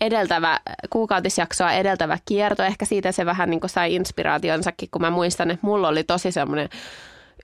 [0.00, 0.60] edeltävä,
[0.90, 2.62] kuukautisjaksoa edeltävä kierto.
[2.62, 6.68] Ehkä siitä se vähän niin sai inspiraationsakin, kun mä muistan, että mulla oli tosi semmoinen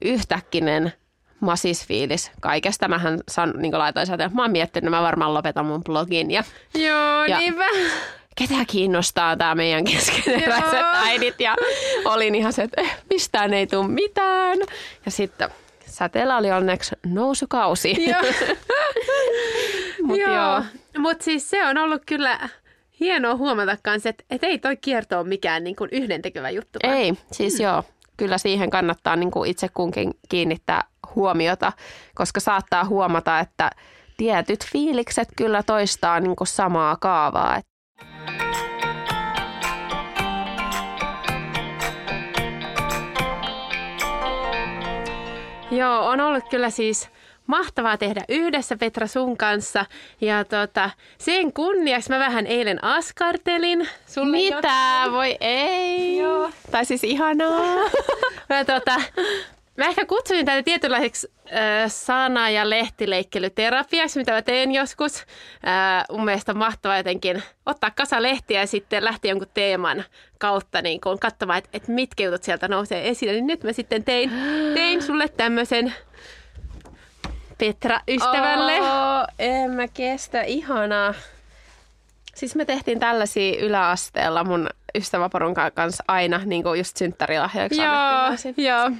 [0.05, 0.93] yhtäkkinen
[1.41, 2.89] masisfiilis kaikesta.
[2.89, 6.45] Mähän san, niin laitoin sieltä, että mä oon miettinyt, mä varmaan lopetan mun blogin ja
[6.75, 7.65] Joo, Ja- niinpä.
[8.37, 10.93] ketä kiinnostaa tämä meidän keskeneräiset Joo.
[10.95, 11.41] äidit.
[11.41, 11.57] Ja
[12.05, 14.59] olin ihan se, että eh, mistään ei tule mitään.
[15.05, 15.49] Ja sitten
[15.87, 18.05] säteellä oli onneksi nousukausi.
[18.11, 18.23] Joo.
[20.03, 20.63] Mut joo.
[20.99, 22.49] Mutta siis se on ollut kyllä
[23.01, 26.79] hienoa huomata kanssa, että et ei toi kierto ole mikään niin kuin yhdentekevä juttu.
[26.83, 27.85] vaan- Ei, siis joo.
[28.17, 31.73] Kyllä siihen kannattaa niin kuin itse kunkin kiinnittää huomiota,
[32.15, 33.71] koska saattaa huomata, että
[34.17, 37.61] tietyt fiilikset kyllä toistaa niin kuin samaa kaavaa.
[45.71, 47.11] Joo, on ollut kyllä siis
[47.47, 49.87] mahtavaa tehdä yhdessä Petra sun kanssa.
[50.21, 53.89] Ja tota, sen kunniaksi mä vähän eilen askartelin.
[54.07, 54.57] Sulle jotain.
[54.57, 55.13] Mitä?
[55.13, 56.17] Voi ei.
[56.17, 56.51] Joo.
[56.71, 57.77] Tai siis ihanaa.
[58.49, 59.01] Mä, tota,
[59.77, 65.21] mä ehkä kutsuin tätä tietynlaiseksi äh, sana- ja lehtileikkelyterapiaksi, mitä mä teen joskus.
[65.21, 70.05] Äh, mun mielestä on mahtavaa jotenkin ottaa kasa lehtiä ja sitten lähteä jonkun teeman
[70.39, 73.33] kautta niin kun katsomaan, että, että mitkä jutut sieltä nousee esille.
[73.33, 74.31] Niin nyt mä sitten tein,
[74.75, 75.95] tein sulle tämmöisen
[77.59, 78.81] Petra-ystävälle.
[78.81, 80.43] Oh, en mä kestä.
[80.43, 81.15] Ihanaa.
[82.35, 88.91] Siis me tehtiin tällaisia yläasteella mun ystäväporunkan kanssa aina, niin kuin just synttärilahjaksi Joo, joo.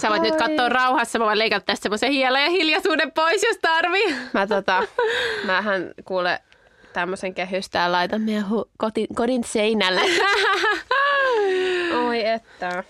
[0.00, 0.30] Sä voit Ai.
[0.30, 4.16] nyt katsoa rauhassa, mä voin leikata tästä semmoisen hielan ja hiljaisuuden pois, jos tarvii.
[4.32, 4.82] Mä tota,
[5.44, 6.40] mähän kuule
[6.92, 10.00] tämmöisen kehystään laitan meidän hu- kotin, kodin seinälle.
[12.06, 12.84] Oi että.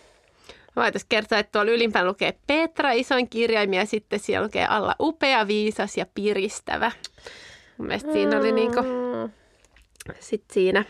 [0.78, 5.46] Voitaisiin kertoa, että tuolla ylimpään lukee Petra isoin kirjaimia ja sitten siellä lukee alla upea,
[5.46, 6.92] viisas ja piristävä.
[7.78, 9.30] Mun mielestä siinä oli niinku, Mm.
[10.20, 10.84] sit siinä.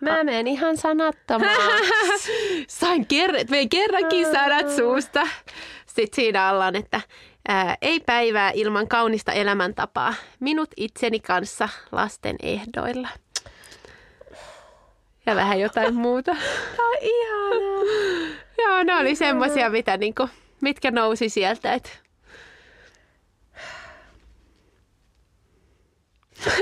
[0.00, 2.32] Mä menen ihan sanattomaksi.
[2.68, 5.26] Sain ker- vein kerrankin sanat suusta.
[5.86, 7.00] Sitten siinä alla on, että
[7.48, 10.14] ää, ei päivää ilman kaunista elämäntapaa.
[10.40, 13.08] Minut itseni kanssa lasten ehdoilla.
[15.26, 16.36] Ja vähän jotain muuta.
[16.76, 17.75] Tää on ihanaa.
[18.76, 20.28] Joo, ne oli semmosia, mitä niinku,
[20.60, 21.72] mitkä nousi sieltä.
[21.74, 22.00] Et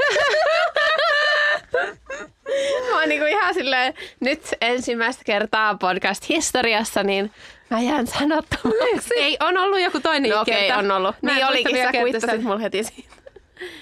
[2.91, 7.31] Mä oon niinku ihan silleen, nyt ensimmäistä kertaa podcast-historiassa, niin
[7.71, 9.15] mä jään sanottomaksi.
[9.17, 10.79] Ei, on ollut joku toinen No okei, kerta.
[10.79, 11.17] on ollut.
[11.23, 13.15] Mä Niin olikin, sä kuittasit mulla heti siitä.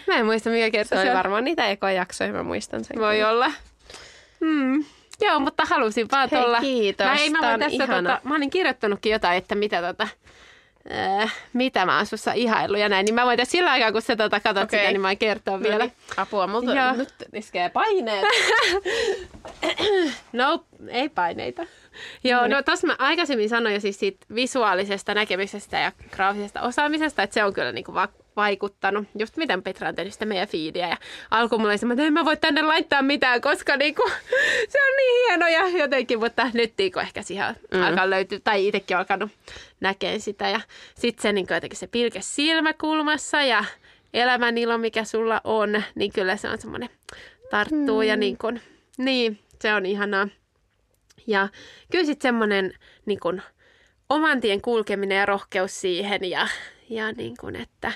[0.06, 2.98] Mä en muista mikä kerta Se oli varmaan niitä ekojaksoja, mä muistan sen.
[2.98, 3.30] Voi kyllä.
[3.30, 3.50] olla.
[4.40, 4.84] Hmm.
[5.22, 6.60] Joo, mutta halusin vaan Hei, tuolla.
[6.60, 7.06] kiitos.
[7.06, 10.08] Mä, ei, mä, voin tässä, tota, mä olin kirjoittanutkin jotain, että mitä, tota,
[11.22, 13.04] äh, mitä mä oon sussa ihaillut ja näin.
[13.04, 14.78] Niin mä voin tässä sillä aikaa, kun sä tota, katsot Okei.
[14.80, 15.84] sitä, niin mä voin kertoa No vielä.
[15.84, 16.92] niin, Apua, multa Joo.
[16.92, 18.24] nyt iskee paineet.
[20.32, 21.66] No, ei paineita.
[22.24, 27.34] Joo, no tossa mä aikaisemmin sanoin jo siis siitä visuaalisesta näkemisestä ja graafisesta osaamisesta, että
[27.34, 29.08] se on kyllä niinku va- vaikuttanut.
[29.18, 30.88] Just miten Petra on tehnyt sitä meidän feedia.
[30.88, 30.96] Ja
[31.30, 34.02] alkuun mulla oli semmoinen, että en mä voi tänne laittaa mitään, koska niinku,
[34.72, 37.82] se on niin hieno ja jotenkin, mutta nyt niinku ehkä siihen mm.
[37.82, 39.30] alkaa löytyä, tai itsekin alkanut
[39.80, 40.48] näkeen sitä.
[40.48, 40.60] Ja
[40.94, 43.64] sitten se niinku jotenkin se pilke silmäkulmassa ja
[44.14, 46.88] elämän ilo, mikä sulla on, niin kyllä se on semmoinen
[47.50, 48.08] tarttuu mm.
[48.08, 48.60] ja niin kuin,
[48.98, 50.28] niin, se on ihanaa.
[51.26, 51.48] Ja
[51.90, 52.74] kyllä sitten semmoinen
[53.06, 53.42] niin kuin,
[54.08, 56.48] oman tien kulkeminen ja rohkeus siihen ja,
[56.88, 57.92] ja niin kuin, että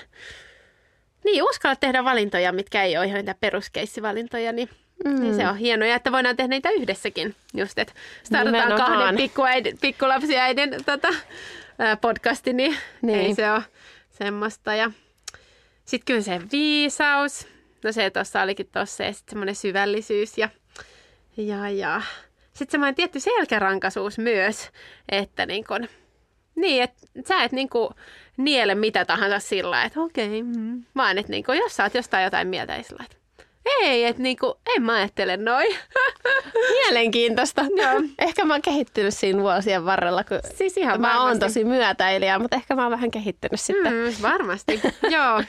[1.23, 4.69] niin, uskalla tehdä valintoja, mitkä ei ole ihan niitä peruskeissivalintoja, niin,
[5.05, 5.21] mm.
[5.21, 5.87] niin se on hienoa.
[5.95, 7.35] Että voidaan tehdä niitä yhdessäkin.
[7.53, 8.91] Just, että startataan Nimenomaan.
[8.91, 11.07] kahden pikkuäidin, pikkulapsiäidin tota,
[12.01, 13.17] podcasti, niin, Niin.
[13.17, 13.63] niin ei se ole
[14.09, 14.75] semmoista.
[14.75, 14.91] Ja
[15.85, 17.47] sitten kyllä se viisaus,
[17.83, 20.49] no se tuossa olikin tuossa, ja sitten semmoinen syvällisyys ja,
[21.37, 22.01] ja, ja.
[22.53, 24.69] sitten semmoinen tietty selkärankaisuus myös,
[25.09, 25.87] että niin kun,
[26.57, 27.89] niin, että sä et niin kuin
[28.37, 30.83] niele mitä tahansa sillä että okei, mm.
[30.95, 33.03] vaan että niin kuin, jos sä oot jostain jotain mieltä, ei sillä
[33.81, 35.75] ei, että niin kuin, en mä ajattele noin.
[36.73, 37.61] Mielenkiintoista.
[37.75, 38.01] Joo.
[38.19, 41.39] Ehkä mä oon kehittynyt siinä vuosien varrella, kun Siis ihan mä oon varmasti.
[41.39, 43.93] tosi myötäilijä, mutta ehkä mä oon vähän kehittynyt sitten.
[43.93, 44.81] Mm, varmasti,
[45.15, 45.43] joo.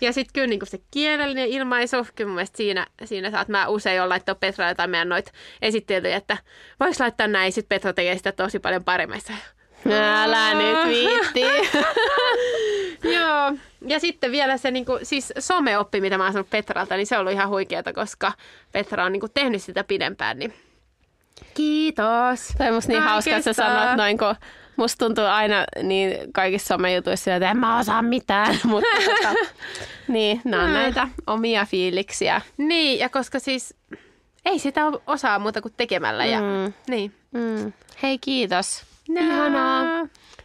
[0.00, 4.00] Ja sitten kyllä niinku se kielellinen ilmaisu, kyllä mun mielestä siinä, siinä saat, mä usein
[4.00, 6.36] olen laittanut Petralle tai meidän noita esittelyjä, että
[6.80, 9.20] vois laittaa näin, sitten Petra tekee sitä tosi paljon paremmin.
[10.22, 11.40] Älä nyt viitti.
[13.18, 13.52] Joo,
[13.86, 17.20] ja sitten vielä se niinku, siis someoppi, mitä mä oon saanut Petralta, niin se on
[17.20, 18.32] ollut ihan huikeata, koska
[18.72, 20.54] Petra on niinku tehnyt sitä pidempään, niin
[21.54, 22.48] kiitos.
[22.58, 24.34] Toi on musta niin hauska, että sä sanot noin, kun
[24.76, 28.58] musta tuntuu aina niin kaikissa somejutuissa, että en mä osaa mitään.
[28.64, 29.34] Mutta tota,
[30.08, 32.40] niin, nämä on näitä omia fiiliksiä.
[32.56, 33.74] Niin, ja koska siis
[34.44, 36.24] ei sitä osaa muuta kuin tekemällä.
[36.26, 36.72] Ja, Mm.
[36.88, 37.14] niin.
[37.32, 37.72] Mm.
[38.02, 38.84] Hei, kiitos.
[39.14, 39.20] No.
[39.20, 39.84] Ihanaa.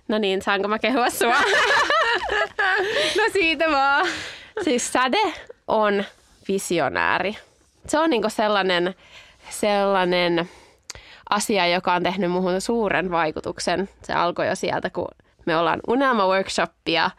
[0.07, 1.35] No niin, saanko mä kehua sua?
[3.17, 4.07] No siitä vaan.
[4.63, 5.33] siis Säde
[5.67, 6.03] on
[6.47, 7.37] visionääri.
[7.87, 8.95] Se on niinku sellainen,
[9.49, 10.49] sellainen
[11.29, 13.89] asia, joka on tehnyt muhun suuren vaikutuksen.
[14.03, 15.07] Se alkoi jo sieltä, kun
[15.45, 17.09] me ollaan unelma-workshoppia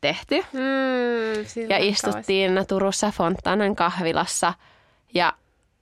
[0.00, 0.44] tehty.
[0.52, 1.82] Mm, Ja kauas.
[1.92, 4.54] istuttiin Turussa Fontanan kahvilassa.
[5.14, 5.32] Ja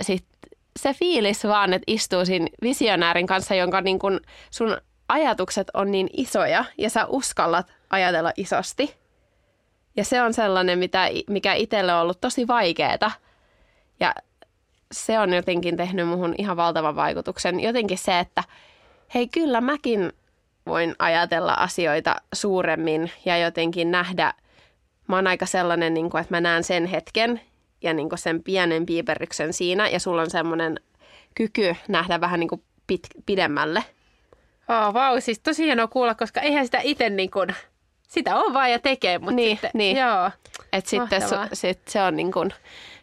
[0.03, 4.77] sitten se fiilis vaan, että istuu siinä visionäärin kanssa, jonka niin kun sun
[5.09, 8.95] ajatukset on niin isoja ja sä uskallat ajatella isosti.
[9.97, 13.11] Ja se on sellainen, mitä, mikä itselle on ollut tosi vaikeeta.
[14.01, 14.15] Ja
[14.93, 17.61] se on jotenkin tehnyt muhun ihan valtavan vaikutuksen.
[17.61, 18.45] Jotenkin se, että
[19.15, 20.13] hei kyllä mäkin
[20.67, 24.35] voin ajatella asioita suuremmin ja jotenkin nähdä,
[25.07, 27.41] mä oon aika sellainen, niin kuin, että mä näen sen hetken
[27.83, 30.81] ja niin kuin sen pienen piiperryksen siinä ja sulla on semmoinen
[31.35, 33.85] kyky nähdä vähän niin kuin pit, pidemmälle.
[34.69, 37.49] Oh, vau, siis tosi hienoa kuulla, koska eihän sitä itse niin kuin,
[38.09, 39.97] sitä on vaan ja tekee, mutta Niin, sitten, niin.
[39.97, 40.31] joo.
[40.73, 41.49] Et sitten su, Mahtavaa.
[41.53, 42.51] sit se on niin kuin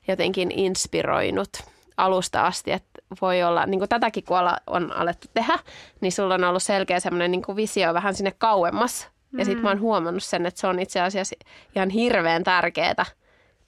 [0.08, 1.50] jotenkin inspiroinut
[1.98, 2.90] alusta asti, että
[3.22, 5.60] voi olla, niin kuin tätäkin kun on alettu tehdä,
[6.02, 9.10] niin sulla on ollut selkeä semmoinen niin kuin visio vähän sinne kauemmas.
[9.38, 11.36] Ja sitten mä oon huomannut sen, että se on itse asiassa
[11.76, 13.06] ihan hirveän tärkeää,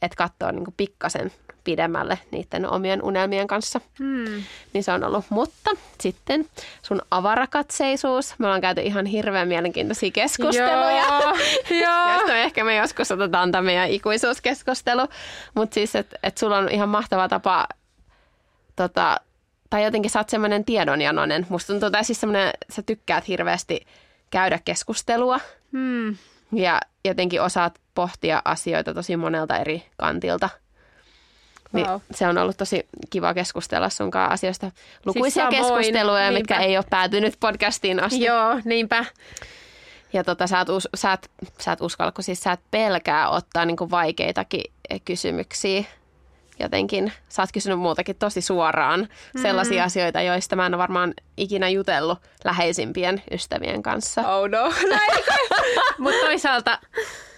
[0.01, 1.31] että katsoo niin kuin pikkasen
[1.67, 3.81] pidemmälle niiden omien unelmien kanssa.
[3.99, 4.43] Hmm.
[4.73, 5.25] Niin se on ollut.
[5.29, 6.45] Mutta sitten
[6.81, 8.35] sun avarakatseisuus.
[8.37, 11.03] Me ollaan käyty ihan hirveän mielenkiintoisia keskusteluja.
[11.69, 15.07] Joo, me ehkä me joskus otetaan tämä meidän ikuisuuskeskustelu.
[15.55, 17.67] Mutta siis, että et sulla on ihan mahtava tapa,
[18.75, 19.17] tota,
[19.69, 21.45] tai jotenkin sä oot semmoinen tiedonjanoinen.
[21.49, 23.85] Musta tuntuu, tai siis semmoinen, sä tykkäät hirveästi
[24.29, 25.39] käydä keskustelua.
[25.71, 26.15] Hmm.
[26.51, 30.49] Ja jotenkin osaat pohtia asioita tosi monelta eri kantilta.
[31.73, 32.01] Niin Wow.
[32.11, 34.71] Se on ollut tosi kiva keskustella sun kanssa asioista.
[35.05, 36.65] Lukuisia samoin, keskusteluja, mitkä niinpä.
[36.69, 38.23] ei ole päätynyt podcastiin asti.
[38.23, 39.05] Joo, niinpä.
[40.13, 43.29] Ja tota, sä, et us, sä, et, sä et uskalla, kun siis sä et pelkää
[43.29, 44.63] ottaa niinku vaikeitakin
[45.05, 45.83] kysymyksiä.
[46.59, 49.07] Jotenkin sä oot kysynyt muutakin tosi suoraan
[49.41, 54.21] sellaisia asioita, joista mä en ole varmaan ikinä jutellut läheisimpien ystävien kanssa.
[54.21, 54.73] Oh no.
[55.97, 56.79] Mutta toisaalta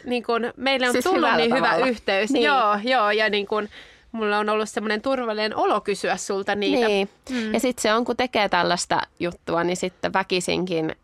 [0.05, 1.87] niin kun, meille on Siis tullut niin hyvä tavalla.
[1.87, 2.29] yhteys.
[2.31, 2.43] Niin.
[2.45, 3.69] Joo, joo, ja niin kun,
[4.11, 6.87] mulla on ollut semmoinen turvallinen olo kysyä sulta niitä.
[6.87, 7.09] Niin.
[7.29, 7.53] Mm.
[7.53, 10.95] Ja sitten se on, kun tekee tällaista juttua, niin sitten väkisinkin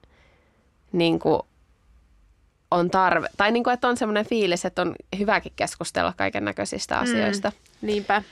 [0.92, 1.42] niin kuin
[2.72, 7.00] on tarve, tai niin kuin, että on semmoinen fiilis, että on hyväkin keskustella kaiken näköisistä
[7.00, 7.52] asioista.
[7.82, 8.24] Niinpä.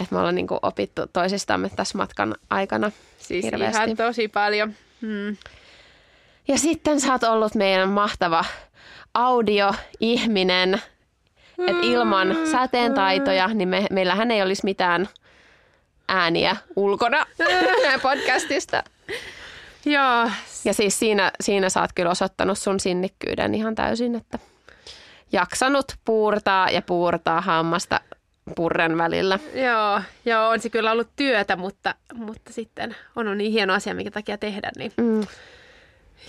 [0.00, 3.84] Että me ollaan niin kuin opittu toisistamme tässä matkan aikana Siis hirveästi.
[3.84, 4.74] ihan tosi paljon.
[5.02, 5.36] Hmm.
[6.48, 8.44] Ja sitten sä oot ollut meidän mahtava
[9.14, 10.82] audioihminen.
[11.66, 15.08] Että ilman säteen taitoja, niin me, meillähän ei olisi mitään
[16.08, 17.26] ääniä ulkona
[18.02, 18.82] podcastista.
[19.84, 20.30] Joo,
[20.64, 24.38] Ja siis siinä, siinä sä oot kyllä osoittanut sun sinnikkyyden ihan täysin, että
[25.32, 28.00] jaksanut puurtaa ja puurtaa hammasta
[28.56, 29.38] purren välillä.
[29.54, 33.94] joo, joo, on se kyllä ollut työtä, mutta, mutta sitten on ollut niin hieno asia,
[33.94, 34.70] minkä takia tehdä.
[34.76, 34.92] Niin.
[34.96, 35.26] Mm.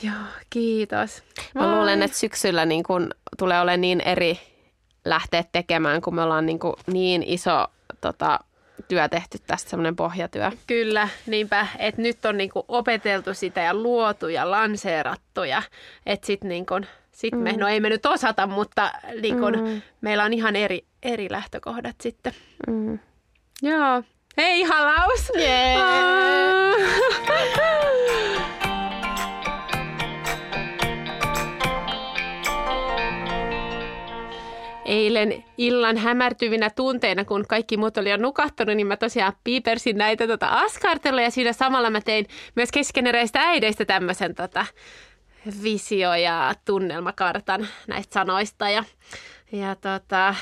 [0.04, 1.24] Joo, kiitos.
[1.56, 4.40] Mä luulen, että syksyllä niin kun tulee olemaan niin eri
[5.06, 7.68] lähteä tekemään, kun me ollaan niin, kun niin iso
[8.02, 8.40] tota,
[8.88, 10.52] työ tehty tästä, semmoinen pohjatyö.
[10.68, 15.62] Kyllä, niinpä, että nyt on niinku opeteltu sitä ja luotu ja lanseerattu ja
[16.06, 16.74] että sitten niinku,
[17.12, 19.82] sit me, no ei me nyt osata, mutta niinku, Mm.
[20.02, 22.34] meillä on ihan eri, eri lähtökohdat sitten.
[22.68, 23.00] Mm.
[23.62, 24.04] Joo.
[24.38, 25.32] Hei, halaus!
[25.36, 25.78] Jee!
[34.94, 40.28] Eilen illan hämärtyvinä tunteina, kun kaikki muut oli jo nukahtanut, niin mä tosiaan piipersin näitä
[40.28, 44.66] tota askarteluja ja siinä samalla mä tein myös keskeneräistä äideistä tämmöisen tota,
[45.64, 48.70] visio- ja tunnelmakartan näistä sanoista.
[48.70, 48.84] Ja,
[49.52, 50.36] ja tota,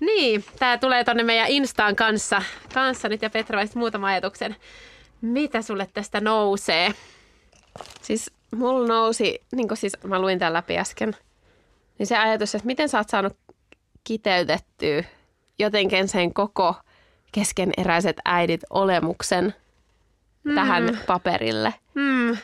[0.00, 2.42] niin, tää tulee tonne meidän Instaan kanssa,
[2.74, 4.56] kanssa nyt ja Petra vai muutama ajatuksen.
[5.20, 6.94] Mitä sulle tästä nousee?
[8.02, 11.16] Siis mulla nousi, niin siis mä luin tämän läpi äsken,
[11.98, 13.36] niin se ajatus, että miten sä oot saanut
[14.04, 15.04] kiteytettyä
[15.58, 16.74] jotenkin sen koko
[17.32, 19.54] keskeneräiset äidit olemuksen
[20.44, 20.54] mm.
[20.54, 21.74] tähän paperille.
[21.94, 22.36] Hmm.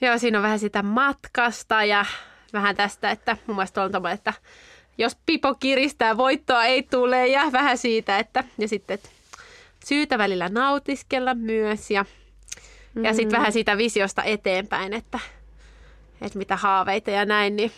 [0.00, 2.04] Joo, siinä on vähän sitä matkasta ja
[2.52, 4.32] vähän tästä, että mun mielestä on että
[4.98, 9.08] jos pipo kiristää, voittoa ei tule ja vähän siitä, että ja sitten että
[9.84, 12.04] syytä välillä nautiskella myös ja,
[12.94, 13.04] mm.
[13.04, 15.18] ja sitten vähän siitä visiosta eteenpäin, että,
[16.22, 17.72] että mitä haaveita ja näin, niin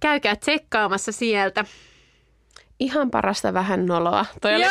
[0.00, 1.64] käykää tsekkaamassa sieltä.
[2.80, 4.26] Ihan parasta vähän noloa.
[4.40, 4.64] Toi oli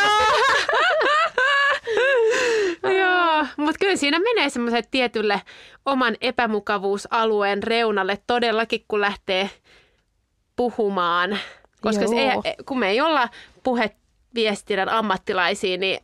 [2.83, 5.41] Joo, mutta kyllä siinä menee semmoiset tietylle
[5.85, 9.49] oman epämukavuusalueen reunalle todellakin, kun lähtee
[10.55, 11.39] puhumaan.
[11.81, 12.41] Koska se Joo.
[12.45, 13.29] ei, kun me ei olla
[13.63, 15.99] puheviestinnän ammattilaisia, niin,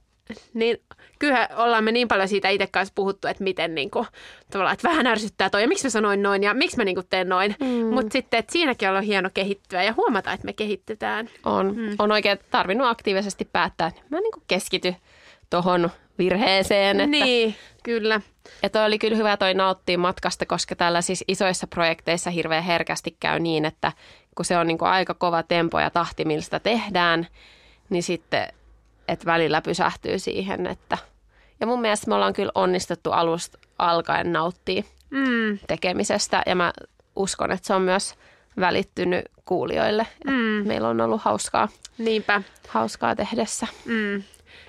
[0.54, 0.78] niin
[1.20, 4.08] kyllä ollaan me niin paljon siitä itse kanssa puhuttu, että miten niin kuin,
[4.52, 7.08] tavallaan, että vähän ärsyttää toi ja miksi mä sanoin noin ja miksi mä niin kuin
[7.10, 7.56] teen noin.
[7.60, 7.68] Mm.
[7.68, 11.30] Mutta sitten, että siinäkin on hieno kehittyä ja huomata, että me kehittytään.
[11.46, 11.96] On, mm.
[12.00, 14.96] on oikein tarvinnut aktiivisesti päättää, että mä niin keskity
[15.50, 17.00] tuohon virheeseen.
[17.00, 18.22] Että, Niin, kyllä.
[18.64, 23.40] Ja toi oli kyllä hyvä toi nauttia matkasta, koska tällaisissa isoissa projekteissa hirveän herkästi käy
[23.40, 23.92] niin, että
[24.36, 27.28] kun se on niin aika kova tempo ja tahti, millä sitä tehdään,
[27.90, 28.48] niin sitten,
[29.08, 30.98] että välillä pysähtyy siihen, että
[31.60, 35.60] ja mun mielestä me ollaan kyllä onnistuttu alusta alkaen nauttia Mm.
[35.68, 36.74] tekemisestä ja mä
[37.16, 38.16] uskon, että se on myös
[38.60, 40.08] välittynyt kuulijoille.
[40.12, 40.68] että Mm.
[40.68, 42.42] Meillä on ollut hauskaa, Niinpä.
[42.68, 43.68] hauskaa tehdessä.
[43.86, 44.24] Mm.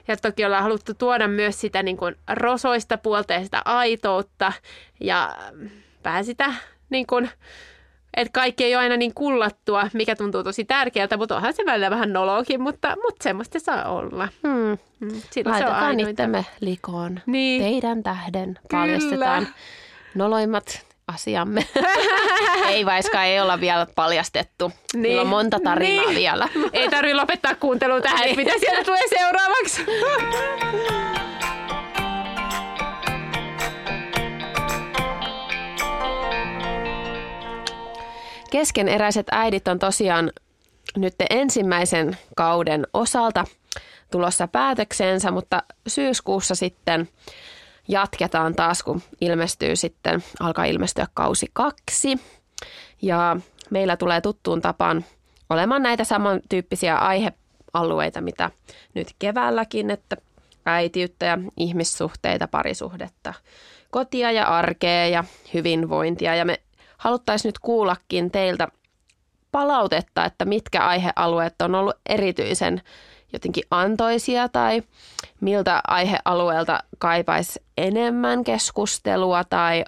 [0.08, 4.52] Ja toki ollaan haluttu tuoda myös sitä niin kuin rosoista puolta ja sitä aitoutta
[5.00, 5.36] ja
[6.04, 6.54] vähän sitä,
[6.90, 7.30] niin kuin,
[8.16, 11.90] että kaikki ei ole aina niin kullattua, mikä tuntuu tosi tärkeältä, mutta onhan se välillä
[11.90, 14.28] vähän noloakin, mutta, mutta semmoista se saa olla.
[14.48, 14.78] Hmm.
[15.00, 15.20] Mm.
[15.30, 17.20] Se on Laitetaan itsemme likoon.
[17.26, 17.62] Niin.
[17.62, 19.48] Teidän tähden paljastetaan
[20.14, 21.66] noloimmat asiamme.
[22.68, 24.72] ei vaikka ei olla vielä paljastettu.
[24.94, 25.02] Niin.
[25.02, 26.16] Meillä on monta tarinaa Niin.
[26.16, 26.48] vielä.
[26.72, 29.86] Ei tarvitse lopettaa kuuntelua tähän, että mitä sieltä tulee seuraavaksi.
[38.52, 40.32] Keskeneräiset äidit on tosiaan
[40.96, 43.44] nyt ensimmäisen kauden osalta
[44.10, 47.08] tulossa päätökseensä, mutta syyskuussa sitten
[47.88, 52.20] jatketaan taas, kun ilmestyy sitten, alkaa ilmestyä kausi kaksi.
[53.02, 53.36] Ja
[53.70, 55.04] meillä tulee tuttuun tapaan
[55.50, 58.50] olemaan näitä samantyyppisiä aihealueita, mitä
[58.94, 60.16] nyt keväälläkin, että
[60.66, 63.34] äitiyttä ja ihmissuhteita, parisuhdetta,
[63.90, 65.24] kotia ja arkea ja
[65.54, 66.34] hyvinvointia.
[66.34, 66.60] Ja me
[67.02, 68.68] haluttaisiin nyt kuullakin teiltä
[69.52, 72.82] palautetta, että mitkä aihealueet on ollut erityisen
[73.32, 74.82] jotenkin antoisia tai
[75.40, 79.84] miltä aihealueelta kaipaisi enemmän keskustelua tai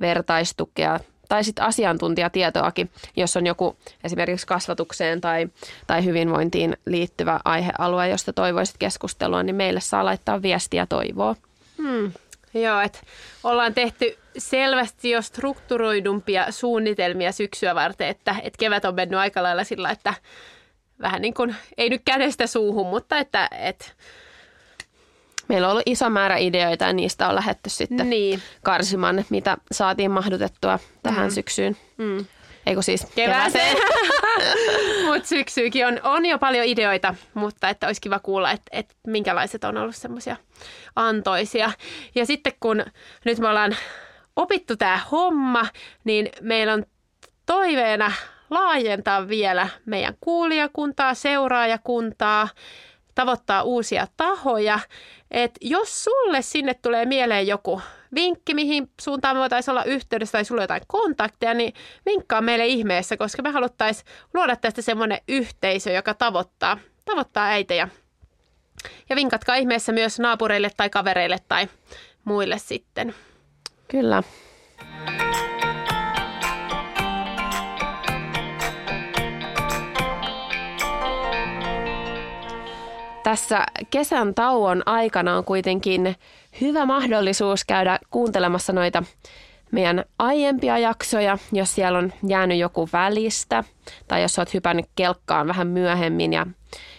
[0.00, 5.48] vertaistukea tai sitten asiantuntijatietoakin, jos on joku esimerkiksi kasvatukseen tai,
[5.86, 11.36] tai hyvinvointiin liittyvä aihealue, josta toivoisit keskustelua, niin meille saa laittaa viestiä toivoa.
[11.78, 12.12] Hmm.
[12.54, 12.98] Joo, että
[13.44, 19.64] ollaan tehty selvästi jo strukturoidumpia suunnitelmia syksyä varten, että, että kevät on mennyt aika lailla
[19.64, 20.14] sillä, että
[21.00, 23.84] vähän niin kuin, ei nyt kädestä suuhun, mutta että, että
[25.48, 28.42] Meillä on ollut iso määrä ideoita ja niistä on lähetty sitten niin.
[28.62, 31.34] karsimaan, mitä saatiin mahdutettua tähän mm.
[31.34, 31.76] syksyyn.
[31.96, 32.26] Mm.
[32.66, 33.76] Eikö siis kevääseen.
[35.06, 39.64] mutta syksyykin on, on jo paljon ideoita, mutta että olisi kiva kuulla, että, että minkälaiset
[39.64, 40.36] on ollut semmoisia
[40.96, 41.70] antoisia.
[42.14, 42.84] Ja sitten kun
[43.24, 43.76] nyt me ollaan
[44.36, 45.66] opittu tämä homma,
[46.04, 46.86] niin meillä on
[47.46, 48.12] toiveena
[48.50, 52.48] laajentaa vielä meidän kuulijakuntaa, seuraajakuntaa,
[53.14, 54.78] tavoittaa uusia tahoja.
[55.30, 57.80] Et jos sulle sinne tulee mieleen joku
[58.14, 61.72] vinkki, mihin suuntaan me voitaisiin olla yhteydessä tai sulla jotain kontakteja, niin
[62.06, 67.88] vinkkaa meille ihmeessä, koska me haluttaisiin luoda tästä semmoinen yhteisö, joka tavoittaa, tavoittaa äitejä.
[69.08, 71.68] Ja vinkatkaa ihmeessä myös naapureille tai kavereille tai
[72.24, 73.14] muille sitten.
[73.88, 74.22] Kyllä.
[83.24, 86.16] Tässä kesän tauon aikana on kuitenkin
[86.60, 89.02] hyvä mahdollisuus käydä kuuntelemassa noita
[89.70, 93.64] meidän aiempia jaksoja, jos siellä on jäänyt joku välistä
[94.08, 96.46] tai jos olet hypännyt kelkkaan vähän myöhemmin ja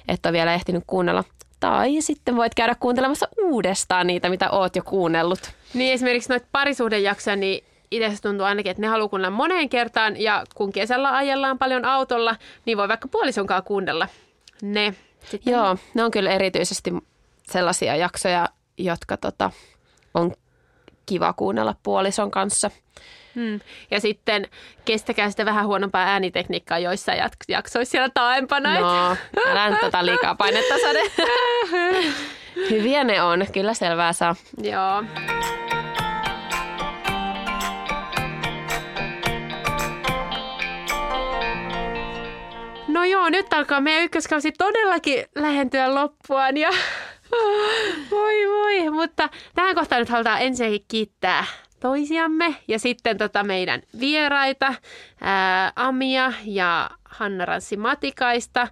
[0.08, 1.24] et ole vielä ehtinyt kuunnella.
[1.60, 5.52] Tai sitten voit käydä kuuntelemassa uudestaan niitä, mitä oot jo kuunnellut.
[5.74, 10.44] Niin esimerkiksi noita parisuhdejaksoja, niin itse tuntuu ainakin, että ne haluaa kuunnella moneen kertaan ja
[10.56, 12.36] kun kesällä ajellaan paljon autolla,
[12.66, 14.08] niin voi vaikka puolisonkaan kuunnella
[14.62, 14.94] ne.
[15.26, 15.54] Sitten...
[15.54, 16.94] Joo, ne on kyllä erityisesti
[17.52, 19.52] sellaisia jaksoja, jotka tota,
[20.14, 20.34] on
[21.06, 22.72] kiva kuunnella puolison kanssa.
[23.36, 23.60] Hmm.
[23.92, 24.48] Ja sitten
[24.86, 27.12] kestäkää sitä vähän huonompaa äänitekniikkaa joissa
[27.48, 28.80] jaksoissa siellä taaempana.
[28.80, 29.18] No,
[29.48, 31.04] älä nyt tota liikaa painetta sade.
[32.70, 34.36] Hyviä ne on, kyllä selvää saa.
[34.64, 35.04] Joo.
[42.88, 46.70] No joo, nyt alkaa meidän ykköskausi todellakin lähentyä loppuaan ja
[48.12, 51.46] voi voi, mutta tähän kohtaan nyt halutaan ensinnäkin kiittää
[51.80, 54.74] toisiamme ja sitten tota meidän vieraita,
[55.22, 58.68] ää, Amia ja Hanna Ranssi Matikaista.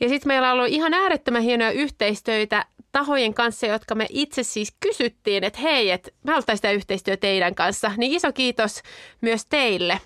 [0.00, 4.76] Ja sitten meillä on ollut ihan äärettömän hienoja yhteistyötä tahojen kanssa, jotka me itse siis
[4.80, 7.92] kysyttiin, että hei, että me haluttaisiin sitä yhteistyö teidän kanssa.
[7.96, 8.82] Niin iso kiitos
[9.20, 10.00] myös teille.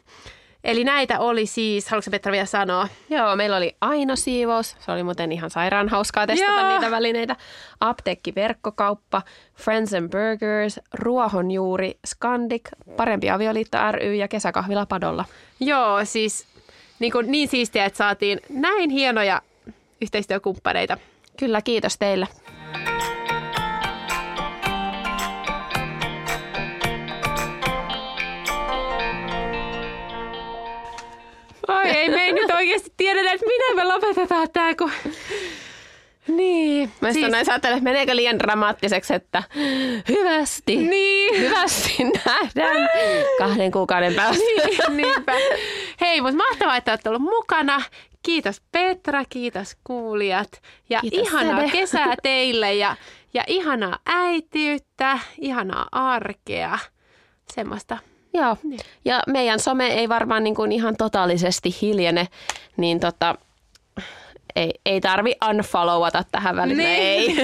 [0.64, 2.88] Eli näitä oli siis, haluatko Petra vielä sanoa?
[3.11, 6.68] Joo, meillä oli Aino Siivous, se oli muuten ihan sairaan hauskaa testata Joo.
[6.68, 7.36] niitä välineitä.
[7.80, 9.22] Apteekki Verkkokauppa,
[9.54, 15.24] Friends and Burgers, Ruohonjuuri, Skandik, Parempi avioliitto ry ja Kesäkahvila Padolla.
[15.61, 16.46] Joo, siis
[16.98, 19.42] niin, kuin, niin siistiä, että saatiin näin hienoja
[20.00, 20.96] yhteistyökumppaneita.
[21.36, 22.28] Kyllä, kiitos teille.
[31.69, 34.91] Ai ei, me ei nyt oikeasti tiedetä, että minä me lopetetaan tämä, kun...
[36.29, 36.93] Niin.
[37.01, 37.31] Mä siis...
[37.31, 39.43] näin ajattelen, että meneekö liian dramaattiseksi, että
[40.09, 41.41] hyvästi, niin.
[41.41, 41.97] hyvästi
[42.27, 42.89] nähdään
[43.39, 44.45] kahden kuukauden päästä.
[44.45, 45.33] Niin, niinpä.
[46.01, 47.83] Hei, mutta mahtavaa, että olet ollut mukana.
[48.23, 50.62] Kiitos Petra, kiitos kuulijat.
[50.91, 51.71] Ja kiitos ihanaa Sede.
[51.73, 52.97] kesää teille ja,
[53.35, 56.79] ja ihanaa äitiyttä, ihanaa arkea.
[57.53, 57.99] Semmoista
[58.35, 58.81] Joo, niin.
[59.05, 62.29] ja meidän some ei varmaan niin kuin ihan totaalisesti hiljene,
[62.76, 63.35] niin tota,
[64.57, 66.79] ei, ei tarvi unfollowata tähän väliin.
[66.79, 66.89] Niin.
[66.89, 67.37] Ei.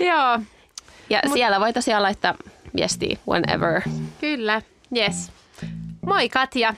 [0.10, 0.38] Joo.
[1.10, 1.32] Ja Mut...
[1.32, 2.34] siellä voi tosiaan laittaa
[2.76, 3.82] viestiä whenever.
[4.20, 4.62] Kyllä,
[4.96, 5.30] yes.
[6.06, 6.74] Moi Katja.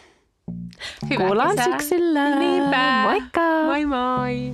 [1.11, 1.65] Hyvää Kuullaan kesää.
[1.65, 2.39] syksyllä.
[2.39, 3.03] Niinpä.
[3.03, 3.41] Moikka.
[3.65, 4.53] Moi moi.